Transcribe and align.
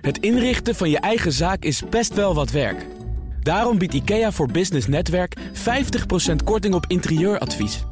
Het 0.00 0.18
inrichten 0.18 0.74
van 0.74 0.90
je 0.90 0.98
eigen 0.98 1.32
zaak 1.32 1.62
is 1.62 1.82
best 1.90 2.14
wel 2.14 2.34
wat 2.34 2.50
werk. 2.50 2.86
Daarom 3.42 3.78
biedt 3.78 3.94
IKEA 3.94 4.32
voor 4.32 4.50
Business 4.50 4.86
Netwerk 4.86 5.36
50% 5.38 5.40
korting 6.44 6.74
op 6.74 6.84
interieuradvies. 6.88 7.84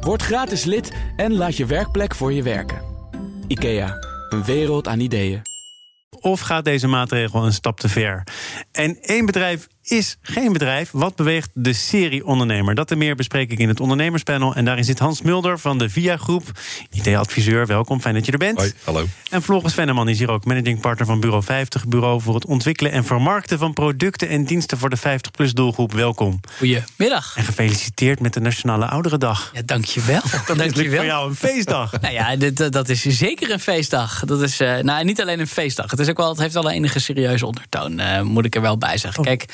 Word 0.00 0.22
gratis 0.22 0.64
lid 0.64 0.92
en 1.16 1.34
laat 1.34 1.56
je 1.56 1.66
werkplek 1.66 2.14
voor 2.14 2.32
je 2.32 2.42
werken. 2.42 2.80
IKEA, 3.46 3.96
een 4.28 4.44
wereld 4.44 4.88
aan 4.88 5.00
ideeën. 5.00 5.42
Of 6.20 6.40
gaat 6.40 6.64
deze 6.64 6.86
maatregel 6.86 7.44
een 7.44 7.52
stap 7.52 7.80
te 7.80 7.88
ver? 7.88 8.26
En 8.72 8.98
één 9.00 9.26
bedrijf 9.26 9.66
is 9.90 10.16
geen 10.22 10.52
bedrijf. 10.52 10.90
Wat 10.92 11.16
beweegt 11.16 11.50
de 11.54 11.72
serie 11.72 12.26
ondernemer? 12.26 12.74
Dat 12.74 12.90
en 12.90 12.98
meer 12.98 13.14
bespreek 13.14 13.50
ik 13.50 13.58
in 13.58 13.68
het 13.68 13.80
ondernemerspanel. 13.80 14.54
En 14.54 14.64
daarin 14.64 14.84
zit 14.84 14.98
Hans 14.98 15.22
Mulder 15.22 15.58
van 15.58 15.78
de 15.78 15.90
VIA 15.90 16.16
Groep. 16.16 16.42
IT-adviseur, 16.90 17.66
welkom, 17.66 18.00
fijn 18.00 18.14
dat 18.14 18.26
je 18.26 18.32
er 18.32 18.38
bent. 18.38 18.58
Hoi, 18.58 18.72
hallo. 18.84 19.06
En 19.30 19.42
Floris 19.42 19.74
Venneman 19.74 20.08
is 20.08 20.18
hier 20.18 20.30
ook, 20.30 20.44
managing 20.44 20.80
partner 20.80 21.06
van 21.06 21.20
Bureau 21.20 21.42
50. 21.42 21.86
Bureau 21.86 22.20
voor 22.20 22.34
het 22.34 22.46
ontwikkelen 22.46 22.92
en 22.92 23.04
vermarkten 23.04 23.58
van 23.58 23.72
producten 23.72 24.28
en 24.28 24.44
diensten 24.44 24.78
voor 24.78 24.90
de 24.90 24.98
50-plus 24.98 25.52
doelgroep. 25.52 25.92
Welkom. 25.92 26.40
Goedemiddag. 26.56 27.36
En 27.36 27.44
gefeliciteerd 27.44 28.20
met 28.20 28.32
de 28.32 28.40
Nationale 28.40 28.86
Ouderendag. 28.86 29.50
Ja, 29.54 29.62
dankjewel. 29.64 30.20
Dat 30.46 30.56
is 30.56 30.56
natuurlijk 30.56 30.96
voor 30.96 31.04
jou 31.04 31.28
een 31.28 31.36
feestdag. 31.36 32.00
nou 32.00 32.14
ja, 32.14 32.36
dit, 32.36 32.72
dat 32.72 32.88
is 32.88 33.02
zeker 33.02 33.50
een 33.50 33.60
feestdag. 33.60 34.24
Dat 34.24 34.42
is 34.42 34.60
uh, 34.60 34.78
nou, 34.78 35.04
niet 35.04 35.20
alleen 35.20 35.40
een 35.40 35.46
feestdag. 35.46 35.90
Het, 35.90 36.00
is 36.00 36.08
ook 36.08 36.16
wel, 36.16 36.28
het 36.28 36.38
heeft 36.38 36.54
wel 36.54 36.64
een 36.64 36.74
enige 36.74 36.98
serieuze 36.98 37.46
ondertoon, 37.46 38.00
uh, 38.00 38.20
moet 38.20 38.44
ik 38.44 38.54
er 38.54 38.60
wel 38.60 38.78
bij 38.78 38.98
zeggen. 38.98 39.20
Oh. 39.20 39.26
Kijk, 39.26 39.46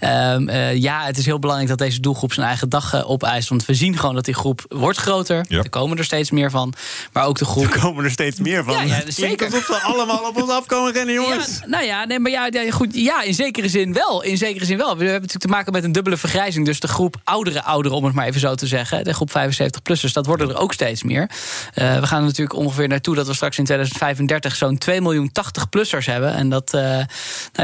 Um, 0.00 0.48
uh, 0.48 0.74
ja, 0.76 1.04
het 1.04 1.18
is 1.18 1.26
heel 1.26 1.38
belangrijk 1.38 1.70
dat 1.70 1.78
deze 1.78 2.00
doelgroep 2.00 2.32
zijn 2.32 2.46
eigen 2.46 2.68
dag 2.68 2.94
uh, 2.94 3.10
opeist. 3.10 3.48
Want 3.48 3.66
we 3.66 3.74
zien 3.74 3.98
gewoon 3.98 4.14
dat 4.14 4.24
die 4.24 4.34
groep 4.34 4.64
wordt 4.68 4.98
groter. 4.98 5.44
Ja. 5.48 5.58
Er 5.58 5.70
komen 5.70 5.98
er 5.98 6.04
steeds 6.04 6.30
meer 6.30 6.50
van. 6.50 6.74
Maar 7.12 7.26
ook 7.26 7.38
de 7.38 7.44
groep. 7.44 7.64
Er 7.64 7.80
komen 7.80 8.04
er 8.04 8.10
steeds 8.10 8.38
meer 8.38 8.64
van. 8.64 8.74
Ja, 8.74 8.82
ja 8.82 9.02
zeker. 9.26 9.46
Alsof 9.46 9.64
ze 9.64 9.80
allemaal 9.82 10.28
op 10.28 10.42
ons 10.42 10.50
afkomen 10.50 10.92
rennen, 10.92 11.14
jongens. 11.14 11.58
Ja, 11.60 11.66
nou 11.66 11.84
ja, 11.84 12.04
nee, 12.04 12.18
maar 12.18 12.30
ja, 12.30 12.46
ja, 12.50 12.70
goed, 12.70 12.94
ja, 12.94 13.22
in 13.22 13.34
zekere 13.34 13.68
zin 13.68 13.92
wel. 13.92 14.22
In 14.22 14.36
zekere 14.36 14.64
zin 14.64 14.76
wel. 14.76 14.96
We 14.96 15.02
hebben 15.02 15.12
natuurlijk 15.12 15.44
te 15.44 15.48
maken 15.48 15.72
met 15.72 15.84
een 15.84 15.92
dubbele 15.92 16.16
vergrijzing. 16.16 16.66
Dus 16.66 16.80
de 16.80 16.88
groep 16.88 17.16
oudere 17.24 17.62
ouderen, 17.62 17.98
om 17.98 18.04
het 18.04 18.14
maar 18.14 18.26
even 18.26 18.40
zo 18.40 18.54
te 18.54 18.66
zeggen. 18.66 19.04
De 19.04 19.14
groep 19.14 19.30
75-plussers, 19.30 20.12
dat 20.12 20.26
worden 20.26 20.48
er 20.48 20.58
ook 20.58 20.72
steeds 20.72 21.02
meer. 21.02 21.30
Uh, 21.74 21.98
we 22.00 22.06
gaan 22.06 22.18
er 22.18 22.26
natuurlijk 22.26 22.56
ongeveer 22.58 22.88
naartoe 22.88 23.14
dat 23.14 23.26
we 23.26 23.34
straks 23.34 23.58
in 23.58 23.64
2035 23.64 24.56
zo'n 24.56 24.78
2 24.78 25.00
miljoen 25.00 25.30
80-plussers 25.30 26.04
hebben. 26.04 26.34
En 26.34 26.48
dat, 26.48 26.72
nou, 26.72 27.06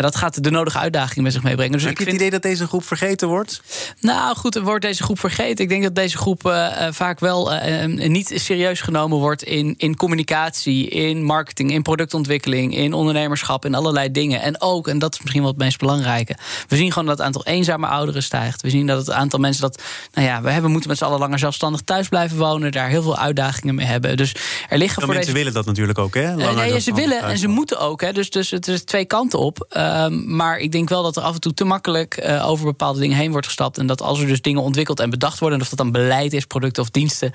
dat 0.01 0.17
gaat 0.17 0.45
de 0.45 0.51
nodige 0.51 0.79
uitdagingen 0.79 1.23
met 1.23 1.33
zich 1.33 1.43
meebrengen. 1.43 1.73
Dus 1.73 1.85
ik 1.85 2.00
vind 2.01 2.11
het 2.11 2.21
idee 2.21 2.31
dat 2.31 2.43
deze 2.43 2.67
groep 2.67 2.85
vergeten 2.85 3.29
wordt? 3.29 3.63
Nou 4.01 4.37
goed, 4.37 4.55
wordt 4.55 4.85
deze 4.85 5.03
groep 5.03 5.19
vergeten. 5.19 5.65
Ik 5.65 5.69
denk 5.69 5.83
dat 5.83 5.95
deze 5.95 6.17
groep 6.17 6.47
uh, 6.47 6.87
vaak 6.91 7.21
wel 7.21 7.55
uh, 7.55 7.85
niet 8.09 8.33
serieus 8.35 8.81
genomen 8.81 9.19
wordt 9.19 9.43
in, 9.43 9.75
in 9.77 9.97
communicatie, 9.97 10.89
in 10.89 11.25
marketing, 11.25 11.73
in 11.73 11.83
productontwikkeling, 11.83 12.77
in 12.77 12.93
ondernemerschap, 12.93 13.65
in 13.65 13.75
allerlei 13.75 14.11
dingen. 14.11 14.41
En 14.41 14.61
ook, 14.61 14.89
en 14.89 14.99
dat 14.99 15.13
is 15.13 15.21
misschien 15.21 15.43
wel 15.43 15.51
het 15.51 15.61
meest 15.61 15.79
belangrijke, 15.79 16.37
we 16.69 16.77
zien 16.77 16.93
gewoon 16.93 17.09
dat 17.09 17.17
het 17.19 17.27
aantal 17.27 17.45
eenzame 17.45 17.87
ouderen 17.87 18.23
stijgt. 18.23 18.63
We 18.63 18.71
zien 18.71 18.87
dat 18.87 18.99
het 18.99 19.11
aantal 19.11 19.39
mensen 19.39 19.63
dat, 19.63 19.83
nou 20.13 20.27
ja, 20.27 20.43
we 20.43 20.51
hebben, 20.51 20.71
moeten 20.71 20.89
met 20.89 20.99
z'n 20.99 21.05
allen 21.05 21.19
langer 21.19 21.39
zelfstandig 21.39 21.81
thuis 21.81 22.09
blijven 22.09 22.39
wonen, 22.39 22.73
daar 22.73 22.89
heel 22.89 23.03
veel 23.03 23.19
uitdagingen 23.19 23.75
mee 23.75 23.87
hebben. 23.87 24.17
Dus 24.17 24.33
er 24.69 24.79
liggen 24.79 24.79
Veel 24.79 25.05
voor 25.05 25.15
mensen 25.15 25.35
deze... 25.35 25.45
willen 25.45 25.53
dat 25.53 25.67
natuurlijk 25.67 25.99
ook, 25.99 26.15
hè? 26.15 26.35
Langer 26.35 26.55
nee, 26.55 26.81
ze 26.81 26.95
willen 26.95 27.23
en 27.23 27.39
ze 27.39 27.49
moeten 27.49 27.79
ook. 27.79 28.01
Hè? 28.01 28.13
Dus, 28.13 28.31
dus 28.31 28.51
het 28.51 28.69
is 28.69 28.85
twee 28.85 29.05
kanten 29.05 29.39
op. 29.39 29.67
Um, 29.77 30.37
maar 30.37 30.59
ik 30.59 30.73
denk 30.73 30.89
wel 30.89 31.03
dat 31.03 31.17
er 31.17 31.23
af 31.23 31.35
en 31.35 31.41
toe 31.41 31.55
te 31.55 31.65
makkelijk 31.65 31.89
uh, 31.97 32.49
over 32.49 32.65
bepaalde 32.65 33.01
dingen 33.01 33.17
heen 33.17 33.31
wordt 33.31 33.47
gestapt. 33.47 33.79
En 33.79 33.87
dat 33.87 34.03
als 34.03 34.21
er 34.21 34.27
dus 34.27 34.43
dingen 34.43 34.63
ontwikkeld 34.63 35.01
en 35.01 35.11
bedacht 35.11 35.39
worden, 35.39 35.61
of 35.61 35.69
dat 35.69 35.79
dan 35.79 35.93
beleid 35.93 36.33
is, 36.33 36.45
producten 36.45 36.83
of 36.83 36.91
diensten, 36.91 37.33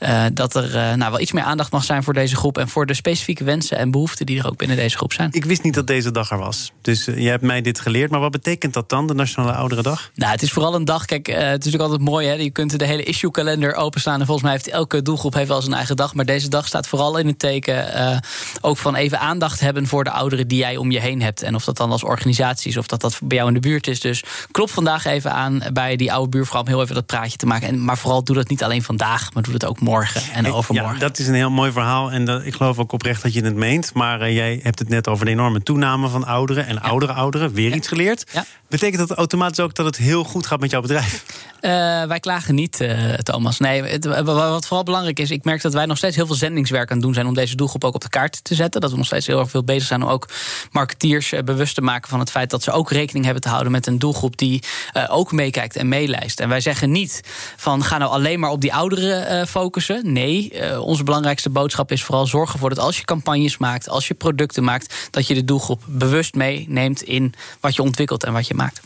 uh, 0.00 0.24
dat 0.32 0.54
er 0.54 0.64
uh, 0.64 0.94
nou, 0.94 1.10
wel 1.10 1.20
iets 1.20 1.32
meer 1.32 1.42
aandacht 1.42 1.72
mag 1.72 1.84
zijn 1.84 2.02
voor 2.02 2.14
deze 2.14 2.36
groep 2.36 2.58
en 2.58 2.68
voor 2.68 2.86
de 2.86 2.94
specifieke 2.94 3.44
wensen 3.44 3.78
en 3.78 3.90
behoeften 3.90 4.26
die 4.26 4.38
er 4.38 4.46
ook 4.46 4.56
binnen 4.56 4.76
deze 4.76 4.96
groep 4.96 5.12
zijn. 5.12 5.28
Ik 5.32 5.44
wist 5.44 5.62
niet 5.62 5.74
dat 5.74 5.86
deze 5.86 6.10
dag 6.10 6.30
er 6.30 6.38
was. 6.38 6.72
Dus 6.82 7.04
jij 7.04 7.30
hebt 7.30 7.42
mij 7.42 7.60
dit 7.60 7.80
geleerd. 7.80 8.10
Maar 8.10 8.20
wat 8.20 8.30
betekent 8.30 8.74
dat 8.74 8.88
dan, 8.88 9.06
de 9.06 9.14
Nationale 9.14 9.52
Ouderendag? 9.52 10.10
Nou, 10.14 10.32
het 10.32 10.42
is 10.42 10.52
vooral 10.52 10.74
een 10.74 10.84
dag. 10.84 11.04
Kijk, 11.04 11.26
het 11.26 11.36
is 11.36 11.42
natuurlijk 11.42 11.82
altijd 11.82 12.00
mooi. 12.00 12.26
Hè? 12.26 12.34
Je 12.34 12.50
kunt 12.50 12.78
de 12.78 12.86
hele 12.86 13.02
issue-kalender 13.02 13.74
openslaan. 13.74 14.20
En 14.20 14.26
volgens 14.26 14.46
mij 14.46 14.52
heeft 14.52 14.68
elke 14.68 15.02
doelgroep 15.02 15.34
heeft 15.34 15.48
wel 15.48 15.62
zijn 15.62 15.74
eigen 15.74 15.96
dag. 15.96 16.14
Maar 16.14 16.24
deze 16.24 16.48
dag 16.48 16.66
staat 16.66 16.86
vooral 16.88 17.18
in 17.18 17.26
het 17.26 17.38
teken 17.38 18.22
ook 18.60 18.76
van 18.76 18.94
even 18.94 19.20
aandacht 19.20 19.60
hebben 19.60 19.86
voor 19.86 20.04
de 20.04 20.10
ouderen 20.10 20.48
die 20.48 20.58
jij 20.58 20.76
om 20.76 20.90
je 20.90 21.00
heen 21.00 21.22
hebt. 21.22 21.42
En 21.42 21.54
of 21.54 21.64
dat 21.64 21.76
dan 21.76 21.90
als 21.90 22.04
organisatie 22.04 22.70
is, 22.70 22.76
of 22.76 22.86
dat 22.86 23.00
dat 23.00 23.18
bij 23.22 23.36
jou 23.36 23.48
in 23.48 23.54
de 23.54 23.60
buurt 23.60 23.86
is. 23.86 23.97
Dus 24.00 24.24
klop 24.50 24.70
vandaag 24.70 25.04
even 25.04 25.32
aan 25.32 25.62
bij 25.72 25.96
die 25.96 26.12
oude 26.12 26.28
buurvrouw 26.28 26.60
om 26.60 26.66
heel 26.66 26.82
even 26.82 26.94
dat 26.94 27.06
praatje 27.06 27.36
te 27.36 27.46
maken. 27.46 27.68
En, 27.68 27.84
maar 27.84 27.98
vooral 27.98 28.24
doe 28.24 28.36
dat 28.36 28.48
niet 28.48 28.62
alleen 28.62 28.82
vandaag, 28.82 29.32
maar 29.34 29.42
doe 29.42 29.52
dat 29.52 29.64
ook 29.64 29.80
morgen 29.80 30.22
en 30.32 30.52
overmorgen. 30.52 30.94
Ja, 30.94 31.00
dat 31.00 31.18
is 31.18 31.26
een 31.26 31.34
heel 31.34 31.50
mooi 31.50 31.72
verhaal. 31.72 32.10
En 32.10 32.24
dat, 32.24 32.44
ik 32.44 32.54
geloof 32.54 32.78
ook 32.78 32.92
oprecht 32.92 33.22
dat 33.22 33.32
je 33.32 33.44
het 33.44 33.54
meent. 33.54 33.94
Maar 33.94 34.20
uh, 34.20 34.34
jij 34.34 34.60
hebt 34.62 34.78
het 34.78 34.88
net 34.88 35.08
over 35.08 35.24
de 35.24 35.30
enorme 35.30 35.62
toename 35.62 36.08
van 36.08 36.26
ouderen 36.26 36.66
en 36.66 36.74
ja. 36.74 36.80
oudere 36.80 37.12
ouderen. 37.12 37.52
Weer 37.52 37.70
ja. 37.70 37.76
iets 37.76 37.88
geleerd. 37.88 38.24
Betekent 38.68 39.08
dat 39.08 39.16
automatisch 39.16 39.60
ook 39.60 39.74
dat 39.74 39.86
het 39.86 39.96
heel 39.96 40.24
goed 40.24 40.46
gaat 40.46 40.60
met 40.60 40.70
jouw 40.70 40.80
bedrijf? 40.80 41.24
Uh, 41.60 41.70
wij 42.04 42.20
klagen 42.20 42.54
niet, 42.54 42.80
uh, 42.80 43.14
Thomas. 43.14 43.58
Nee, 43.58 43.98
wat 44.24 44.66
vooral 44.66 44.82
belangrijk 44.82 45.18
is, 45.18 45.30
ik 45.30 45.44
merk 45.44 45.62
dat 45.62 45.72
wij 45.72 45.86
nog 45.86 45.96
steeds 45.96 46.16
heel 46.16 46.26
veel 46.26 46.34
zendingswerk 46.34 46.90
aan 46.90 47.00
doen 47.00 47.14
zijn 47.14 47.26
om 47.26 47.34
deze 47.34 47.56
doelgroep 47.56 47.84
ook 47.84 47.94
op 47.94 48.00
de 48.00 48.08
kaart 48.08 48.44
te 48.44 48.54
zetten. 48.54 48.80
Dat 48.80 48.90
we 48.90 48.96
nog 48.96 49.06
steeds 49.06 49.26
heel 49.26 49.38
erg 49.38 49.50
veel 49.50 49.64
bezig 49.64 49.86
zijn 49.86 50.02
om 50.02 50.08
ook 50.08 50.28
marketeers 50.70 51.32
bewust 51.44 51.74
te 51.74 51.80
maken 51.80 52.08
van 52.08 52.18
het 52.18 52.30
feit 52.30 52.50
dat 52.50 52.62
ze 52.62 52.70
ook 52.70 52.90
rekening 52.90 53.24
hebben 53.24 53.42
te 53.42 53.48
houden 53.48 53.72
met 53.72 53.86
een 53.86 53.98
doelgroep 53.98 54.36
die 54.36 54.62
ook 55.08 55.32
meekijkt 55.32 55.76
en 55.76 55.88
meelijst. 55.88 56.40
En 56.40 56.48
wij 56.48 56.60
zeggen 56.60 56.90
niet 56.90 57.20
van 57.56 57.84
ga 57.84 57.98
nou 57.98 58.10
alleen 58.10 58.40
maar 58.40 58.50
op 58.50 58.60
die 58.60 58.74
ouderen 58.74 59.46
focussen. 59.46 60.12
Nee, 60.12 60.52
onze 60.80 61.04
belangrijkste 61.04 61.50
boodschap 61.50 61.92
is 61.92 62.02
vooral 62.02 62.26
zorgen 62.26 62.54
ervoor 62.54 62.68
dat 62.68 62.78
als 62.78 62.96
je 62.96 63.04
campagnes 63.04 63.58
maakt, 63.58 63.88
als 63.88 64.08
je 64.08 64.14
producten 64.14 64.64
maakt, 64.64 65.08
dat 65.10 65.26
je 65.26 65.34
de 65.34 65.44
doelgroep 65.44 65.82
bewust 65.86 66.34
meeneemt 66.34 67.02
in 67.02 67.34
wat 67.60 67.74
je 67.74 67.82
ontwikkelt 67.82 68.24
en 68.24 68.32
wat 68.32 68.46
je 68.46 68.54
maakt. 68.58 68.80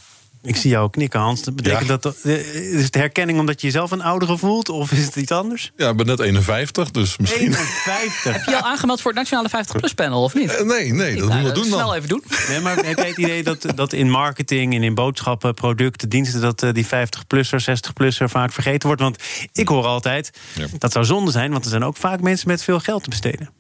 Ik 0.45 0.57
zie 0.57 0.71
jou 0.71 0.91
knikken, 0.91 1.21
Hans. 1.21 1.43
Dat 1.43 1.57
betekent 1.57 1.89
ja. 1.89 1.97
dat. 1.97 2.25
Is 2.25 2.85
het 2.85 2.95
herkenning 2.95 3.39
omdat 3.39 3.61
je 3.61 3.67
jezelf 3.67 3.91
een 3.91 4.03
oudere 4.03 4.39
voelt? 4.39 4.69
Of 4.69 4.93
is 4.93 5.05
het 5.05 5.17
iets 5.17 5.31
anders? 5.31 5.73
Ja, 5.77 5.91
ik 5.91 5.97
ben 5.97 6.07
net 6.07 6.21
51, 6.21 6.91
dus 6.91 7.17
misschien. 7.17 7.41
51. 7.41 8.33
heb 8.33 8.45
je 8.45 8.57
al 8.57 8.71
aangemeld 8.71 9.01
voor 9.01 9.11
het 9.11 9.21
Nationale 9.21 9.49
50-plus 9.49 9.95
panel, 9.95 10.23
of 10.23 10.35
niet? 10.35 10.53
Uh, 10.53 10.61
nee, 10.61 10.93
nee, 10.93 11.17
dat 11.17 11.29
nou, 11.29 11.41
moeten 11.41 11.49
we 11.49 11.53
doen 11.53 11.65
snel 11.65 11.87
dan. 11.87 11.97
even 11.97 12.09
doen. 12.09 12.25
Nee, 12.49 12.61
maar 12.61 12.77
heb 12.77 12.99
jij 12.99 13.09
het 13.09 13.17
idee 13.17 13.43
dat, 13.43 13.67
dat 13.75 13.93
in 13.93 14.11
marketing 14.11 14.75
en 14.75 14.83
in 14.83 14.95
boodschappen, 14.95 15.55
producten, 15.55 16.09
diensten... 16.09 16.41
dat 16.41 16.63
uh, 16.63 16.73
die 16.73 16.87
50-plusser, 16.87 17.61
60-plusser 17.71 18.25
vaak 18.25 18.53
vergeten 18.53 18.87
wordt? 18.87 19.03
Want 19.03 19.17
ik 19.53 19.69
hoor 19.69 19.87
altijd, 19.87 20.31
ja. 20.55 20.67
dat 20.79 20.93
zou 20.93 21.05
zonde 21.05 21.31
zijn... 21.31 21.51
want 21.53 21.65
er 21.65 21.71
zijn 21.71 21.85
ook 21.85 21.97
vaak 21.97 22.21
mensen 22.21 22.49
met 22.49 22.63
veel 22.63 22.81
geld 22.81 23.03
te 23.03 23.09
besteden. 23.09 23.51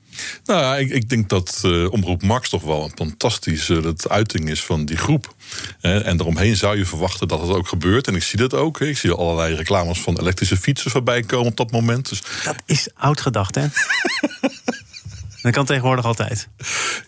Nou 0.44 0.60
ja, 0.60 0.76
ik, 0.76 0.90
ik 0.90 1.08
denk 1.08 1.28
dat 1.28 1.62
uh, 1.64 1.92
Omroep 1.92 2.22
Max 2.22 2.48
toch 2.48 2.62
wel 2.62 2.84
een 2.84 2.92
fantastische 2.94 3.74
uh, 3.74 3.90
uiting 4.08 4.48
is 4.48 4.64
van 4.64 4.84
die 4.84 4.96
groep. 4.96 5.34
En 5.80 6.16
daaromheen 6.16 6.56
zou 6.56 6.78
je 6.78 6.86
verwachten 6.86 7.28
dat 7.28 7.40
het 7.40 7.50
ook 7.50 7.68
gebeurt. 7.68 8.06
En 8.06 8.14
ik 8.14 8.22
zie 8.22 8.38
dat 8.38 8.54
ook. 8.54 8.80
Ik 8.80 8.98
zie 8.98 9.12
allerlei 9.12 9.54
reclames 9.54 10.00
van 10.00 10.18
elektrische 10.18 10.56
fietsen 10.56 10.90
voorbij 10.90 11.22
komen 11.22 11.50
op 11.50 11.56
dat 11.56 11.70
moment. 11.70 12.08
Dus... 12.08 12.22
Dat 12.44 12.62
is 12.66 12.88
oud 12.94 13.20
gedacht, 13.20 13.54
hè? 13.54 13.66
Dat 15.42 15.52
kan 15.52 15.64
tegenwoordig 15.64 16.04
altijd. 16.04 16.48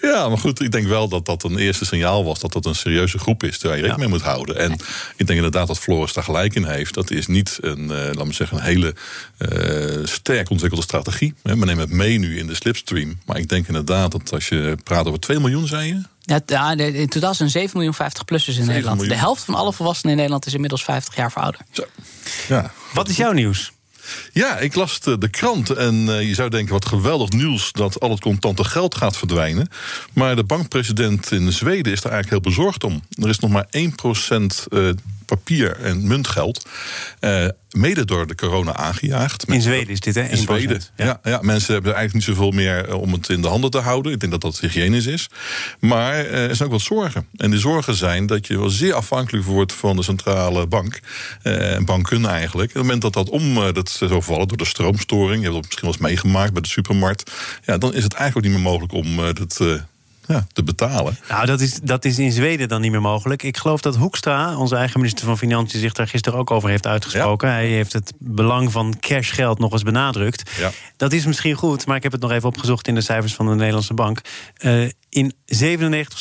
Ja, 0.04 0.28
maar 0.28 0.38
goed, 0.38 0.60
ik 0.60 0.72
denk 0.72 0.87
wel 0.87 1.09
dat 1.09 1.26
dat 1.26 1.42
een 1.42 1.59
eerste 1.59 1.84
signaal 1.84 2.25
was 2.25 2.41
dat 2.41 2.53
dat 2.53 2.66
een 2.66 2.75
serieuze 2.75 3.19
groep 3.19 3.42
is 3.42 3.59
waar 3.59 3.76
je 3.76 3.82
rekening 3.82 4.03
ja. 4.03 4.09
mee 4.09 4.19
moet 4.19 4.22
houden. 4.22 4.56
En 4.56 4.72
ik 5.16 5.26
denk 5.26 5.38
inderdaad 5.38 5.66
dat 5.66 5.78
Floris 5.78 6.12
daar 6.12 6.25
gelijk 6.25 6.54
in 6.54 6.65
heeft. 6.65 6.94
Dat 6.94 7.10
is 7.10 7.26
niet 7.26 7.59
een, 7.60 7.82
uh, 7.82 7.88
laten 7.88 8.26
we 8.26 8.32
zeggen, 8.32 8.56
een 8.56 8.62
hele 8.62 8.94
uh, 9.38 10.06
sterk 10.06 10.50
ontwikkelde 10.50 10.84
strategie. 10.84 11.34
We 11.42 11.54
nemen 11.54 11.78
het 11.78 11.91
mee 11.91 12.19
nu 12.19 12.38
in 12.38 12.47
de 12.47 12.54
slipstream. 12.54 13.19
Maar 13.26 13.38
ik 13.38 13.48
denk 13.48 13.66
inderdaad 13.66 14.12
dat 14.12 14.32
als 14.32 14.48
je 14.48 14.76
praat 14.84 15.06
over 15.06 15.20
2 15.20 15.38
miljoen, 15.38 15.66
zei 15.66 15.87
je. 15.87 16.00
Ja, 16.47 16.72
in 16.76 17.09
totaal 17.09 17.34
zijn 17.34 17.50
7 17.50 17.71
miljoen 17.78 17.94
50-plussers 17.94 18.59
in 18.59 18.66
Nederland. 18.66 18.97
Miljoen. 18.97 19.15
De 19.15 19.21
helft 19.21 19.44
van 19.44 19.54
alle 19.54 19.72
volwassenen 19.72 20.10
in 20.10 20.16
Nederland 20.16 20.47
is 20.47 20.54
inmiddels 20.54 20.84
50 20.84 21.16
jaar 21.16 21.32
verouderd. 21.32 21.65
Zo. 21.71 21.84
Ja. 22.48 22.72
Wat 22.92 23.09
is 23.09 23.16
jouw 23.16 23.32
nieuws? 23.32 23.72
Ja, 24.32 24.59
ik 24.59 24.75
las 24.75 25.00
de, 25.00 25.28
krant 25.31 25.70
en 25.70 25.94
uh, 25.94 26.22
je 26.28 26.34
zou 26.34 26.50
denken 26.50 26.72
wat 26.72 26.87
geweldig 26.87 27.31
nieuws 27.31 27.72
dat 27.72 28.00
al 28.00 28.10
het 28.10 28.20
contante 28.20 28.65
geld 28.65 28.94
gaat 28.94 29.16
verdwijnen. 29.16 29.69
Maar 30.12 30.37
de 30.37 30.44
bankpresident 30.44 31.31
in 31.31 31.53
Zweden 31.53 31.92
is 31.92 32.00
daar 32.00 32.12
eigenlijk 32.12 32.45
heel 32.45 32.53
bezorgd 32.53 32.84
om. 32.84 33.03
Er 33.22 33.28
is 33.28 33.39
nog 33.39 33.51
maar 33.51 33.66
1% 33.66 33.71
uh, 34.68 34.91
papier 35.24 35.80
en 35.80 36.06
muntgeld. 36.06 36.66
Uh, 37.21 37.47
mede 37.71 38.04
door 38.04 38.26
de 38.26 38.34
corona 38.34 38.74
aangejaagd. 38.74 39.44
In 39.44 39.62
Zweden 39.62 39.88
is 39.88 40.00
dit, 40.00 40.15
hè? 40.15 40.22
In 40.22 40.36
Zweden. 40.36 40.82
Ja. 40.97 41.04
Ja, 41.04 41.21
ja, 41.30 41.38
mensen 41.42 41.72
hebben 41.72 41.94
eigenlijk 41.94 42.26
niet 42.26 42.36
zoveel 42.36 42.50
meer 42.50 42.94
om 42.97 43.12
het 43.12 43.28
in 43.28 43.42
de 43.42 43.48
handen 43.48 43.71
te 43.71 43.78
houden. 43.78 44.12
Ik 44.12 44.21
denk 44.21 44.32
dat 44.32 44.41
dat 44.41 44.60
hygiënisch 44.60 45.06
is. 45.06 45.28
Maar 45.80 46.24
uh, 46.24 46.48
er 46.48 46.56
zijn 46.56 46.68
ook 46.68 46.74
wat 46.74 46.84
zorgen. 46.84 47.26
En 47.36 47.50
die 47.50 47.60
zorgen 47.60 47.94
zijn 47.94 48.26
dat 48.26 48.47
je 48.47 48.59
wel 48.59 48.71
zeer 48.71 48.94
afhankelijk 48.94 49.47
wordt 49.47 49.72
van 49.72 49.97
de 49.97 50.03
centrale 50.03 50.66
bank. 50.66 51.00
Uh, 51.42 51.78
banken 51.78 52.27
eigenlijk. 52.27 52.72
En 52.72 52.80
op 52.80 52.86
het 52.86 52.92
moment 52.92 53.03
dat 53.03 53.12
dat 53.12 53.30
om 53.30 53.56
uh, 53.56 53.72
dat 53.72 53.91
zou 53.91 54.22
vallen 54.22 54.48
door 54.48 54.56
de 54.56 54.65
stroomstoring. 54.65 55.36
Je 55.36 55.50
hebt 55.50 55.54
dat 55.54 55.62
misschien 55.65 55.88
wel 55.88 55.92
eens 55.92 56.03
meegemaakt 56.09 56.53
bij 56.53 56.62
de 56.62 56.68
supermarkt. 56.68 57.30
Ja, 57.65 57.78
dan 57.78 57.94
is 57.94 58.03
het 58.03 58.12
eigenlijk 58.12 58.47
ook 58.47 58.53
niet 58.53 58.62
meer 58.62 58.72
mogelijk 58.72 58.92
om 58.92 59.34
dat 59.34 59.60
ja, 60.26 60.47
te 60.53 60.62
betalen. 60.62 61.18
Nou, 61.28 61.47
dat 61.47 61.60
is, 61.60 61.80
dat 61.82 62.04
is 62.04 62.18
in 62.18 62.32
Zweden 62.32 62.68
dan 62.68 62.80
niet 62.80 62.91
meer 62.91 63.00
mogelijk. 63.00 63.42
Ik 63.42 63.56
geloof 63.56 63.80
dat 63.80 63.97
Hoekstra, 63.97 64.56
onze 64.56 64.76
eigen 64.76 64.98
minister 64.98 65.26
van 65.26 65.38
Financiën, 65.38 65.80
zich 65.80 65.92
daar 65.92 66.09
gisteren 66.09 66.38
ook 66.38 66.50
over 66.50 66.68
heeft 66.68 66.86
uitgesproken. 66.86 67.48
Hij 67.48 67.66
heeft 67.66 67.92
het 67.92 68.12
belang 68.18 68.72
van 68.72 68.94
cashgeld 69.00 69.59
nog 69.59 69.72
eens 69.72 69.82
benadrukt. 69.82 70.50
Ja. 70.59 70.71
Dat 70.97 71.12
is 71.12 71.26
misschien 71.26 71.54
goed, 71.54 71.86
maar 71.86 71.97
ik 71.97 72.03
heb 72.03 72.12
het 72.12 72.21
nog 72.21 72.30
even 72.30 72.48
opgezocht 72.48 72.88
in 72.88 72.94
de 72.94 73.00
cijfers 73.00 73.34
van 73.34 73.47
de 73.47 73.54
Nederlandse 73.54 73.94
bank. 73.94 74.21
Uh, 74.59 74.88
in 75.09 75.34
97% 75.34 75.36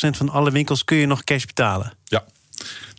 van 0.09 0.29
alle 0.29 0.51
winkels 0.51 0.83
kun 0.83 0.97
je 0.97 1.05
nog 1.05 1.23
cash 1.23 1.45
betalen. 1.45 1.93
Ja. 2.03 2.23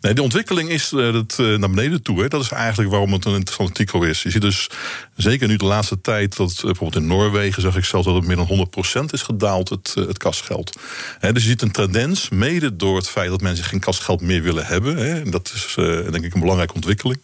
Nee, 0.05 0.15
de 0.15 0.23
ontwikkeling 0.23 0.71
is 0.71 0.93
uh, 0.93 1.23
naar 1.37 1.71
beneden 1.71 2.03
toe. 2.03 2.23
Hè. 2.23 2.29
Dat 2.29 2.43
is 2.43 2.51
eigenlijk 2.51 2.91
waarom 2.91 3.13
het 3.13 3.25
een 3.25 3.35
interessant 3.35 3.69
artikel 3.69 4.03
is. 4.03 4.23
Je 4.23 4.31
ziet 4.31 4.41
dus 4.41 4.71
zeker 5.17 5.49
nu 5.49 5.57
de 5.57 5.65
laatste 5.65 6.01
tijd 6.01 6.37
dat 6.37 6.51
uh, 6.57 6.63
bijvoorbeeld 6.63 7.03
in 7.03 7.09
Noorwegen 7.09 7.63
zag 7.63 7.77
ik 7.77 7.85
zelfs 7.85 8.07
dat 8.07 8.15
het 8.15 8.27
meer 8.27 8.37
dan 8.37 8.69
100% 9.01 9.05
is 9.11 9.23
gedaald, 9.23 9.69
het, 9.69 9.95
het 9.95 10.19
kasgeld. 10.19 10.79
Dus 11.21 11.43
je 11.43 11.49
ziet 11.49 11.63
een 11.63 11.71
tendens, 11.71 12.29
mede 12.29 12.77
door 12.77 12.97
het 12.97 13.09
feit 13.09 13.31
dat 13.31 13.41
mensen 13.41 13.65
geen 13.65 13.81
kasgeld 13.81 14.21
meer 14.21 14.43
willen 14.43 14.67
hebben. 14.67 14.99
En 14.99 15.31
dat 15.31 15.53
is 15.55 15.75
denk 16.11 16.25
ik 16.25 16.35
een 16.35 16.41
belangrijke 16.41 16.75
ontwikkeling. 16.75 17.21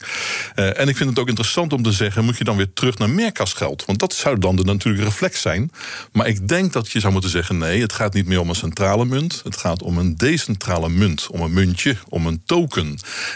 en 0.55 0.88
ik 0.88 0.97
vind 0.97 1.11
het 1.11 1.19
ook 1.19 1.29
interessant 1.29 1.73
om 1.73 1.83
te 1.83 1.93
zeggen, 1.93 2.25
moet 2.25 2.38
je 2.38 2.44
dan 2.44 2.56
weer 2.56 2.73
terug 2.73 2.99
naar 2.99 3.11
meer 3.11 3.33
kasgeld? 3.33 3.85
Want 3.85 3.99
dat 3.99 4.15
zou 4.15 4.38
dan 4.38 4.56
de 4.56 4.65
natuurlijke 4.65 5.06
reflex 5.06 5.41
zijn. 5.41 5.71
Maar 6.12 6.26
ik 6.26 6.49
denk 6.49 6.73
dat 6.73 6.91
je 6.91 7.00
zou 7.00 7.12
moeten 7.12 7.31
zeggen, 7.31 7.59
nee, 7.59 7.81
het 7.81 7.93
gaat 7.93 8.15
niet 8.15 8.26
meer 8.26 8.41
om 8.41 8.49
een 8.49 8.55
centrale 8.55 9.05
munt. 9.05 9.41
Het 9.44 9.56
gaat 9.56 9.83
om 9.83 9.99
een 9.99 10.17
decentrale 10.17 10.88
munt, 10.88 11.26
om 11.31 11.41
een 11.41 11.53
muntje, 11.53 11.97
om 12.09 12.26
een 12.26 12.43
token. 12.44 12.70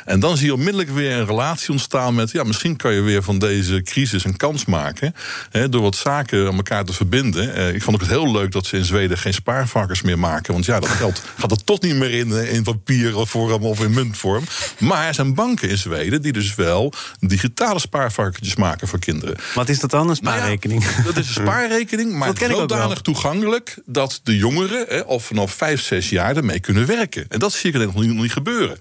En 0.04 0.20
dan 0.20 0.36
zie 0.36 0.46
je 0.46 0.54
onmiddellijk 0.54 0.90
weer 0.90 1.12
een 1.12 1.26
relatie 1.26 1.70
ontstaan 1.70 2.14
met... 2.14 2.30
ja, 2.30 2.42
misschien 2.42 2.76
kan 2.76 2.92
je 2.92 3.00
weer 3.00 3.22
van 3.22 3.38
deze 3.38 3.82
crisis 3.82 4.24
een 4.24 4.36
kans 4.36 4.64
maken... 4.64 5.14
Hè, 5.50 5.68
door 5.68 5.82
wat 5.82 5.96
zaken 5.96 6.46
aan 6.46 6.56
elkaar 6.56 6.84
te 6.84 6.92
verbinden. 6.92 7.54
Eh, 7.54 7.74
ik 7.74 7.82
vond 7.82 8.00
het 8.00 8.08
heel 8.08 8.32
leuk 8.32 8.52
dat 8.52 8.66
ze 8.66 8.76
in 8.76 8.84
Zweden 8.84 9.18
geen 9.18 9.34
spaarvarkens 9.34 10.02
meer 10.02 10.18
maken. 10.18 10.52
Want 10.52 10.64
ja, 10.64 10.80
dat 10.80 10.88
geld 10.88 11.22
gaat 11.38 11.50
er 11.50 11.64
toch 11.64 11.80
niet 11.80 11.94
meer 11.94 12.10
in, 12.10 12.32
eh, 12.32 12.52
in 12.52 12.62
papiervorm 12.62 13.64
of 13.64 13.80
in 13.80 13.90
muntvorm. 13.90 14.44
Maar 14.78 15.06
er 15.06 15.14
zijn 15.14 15.34
banken 15.34 15.68
in 15.68 15.78
Zweden 15.78 16.22
die 16.22 16.32
dus 16.32 16.54
wel 16.54 16.92
digitale 17.20 17.78
spaarvarkentjes 17.78 18.56
maken 18.56 18.88
voor 18.88 18.98
kinderen. 18.98 19.36
Wat 19.54 19.68
is 19.68 19.80
dat 19.80 19.90
dan, 19.90 20.08
een 20.08 20.16
spaarrekening? 20.16 20.82
Nou 20.84 20.96
ja, 20.96 21.02
dat 21.02 21.16
is 21.16 21.26
een 21.26 21.42
spaarrekening, 21.42 22.12
maar 22.18 22.32
zodanig 22.36 23.00
toegankelijk... 23.00 23.76
dat 23.86 24.20
de 24.22 24.36
jongeren 24.36 24.84
hè, 24.88 25.00
of 25.00 25.24
vanaf 25.24 25.52
vijf, 25.52 25.80
zes 25.80 26.08
jaar 26.08 26.36
ermee 26.36 26.60
kunnen 26.60 26.86
werken. 26.86 27.26
En 27.28 27.38
dat 27.38 27.52
zie 27.52 27.72
ik 27.72 27.78
nog 27.84 27.94
niet, 27.94 28.12
nog 28.12 28.22
niet 28.22 28.32
gebeuren. 28.32 28.78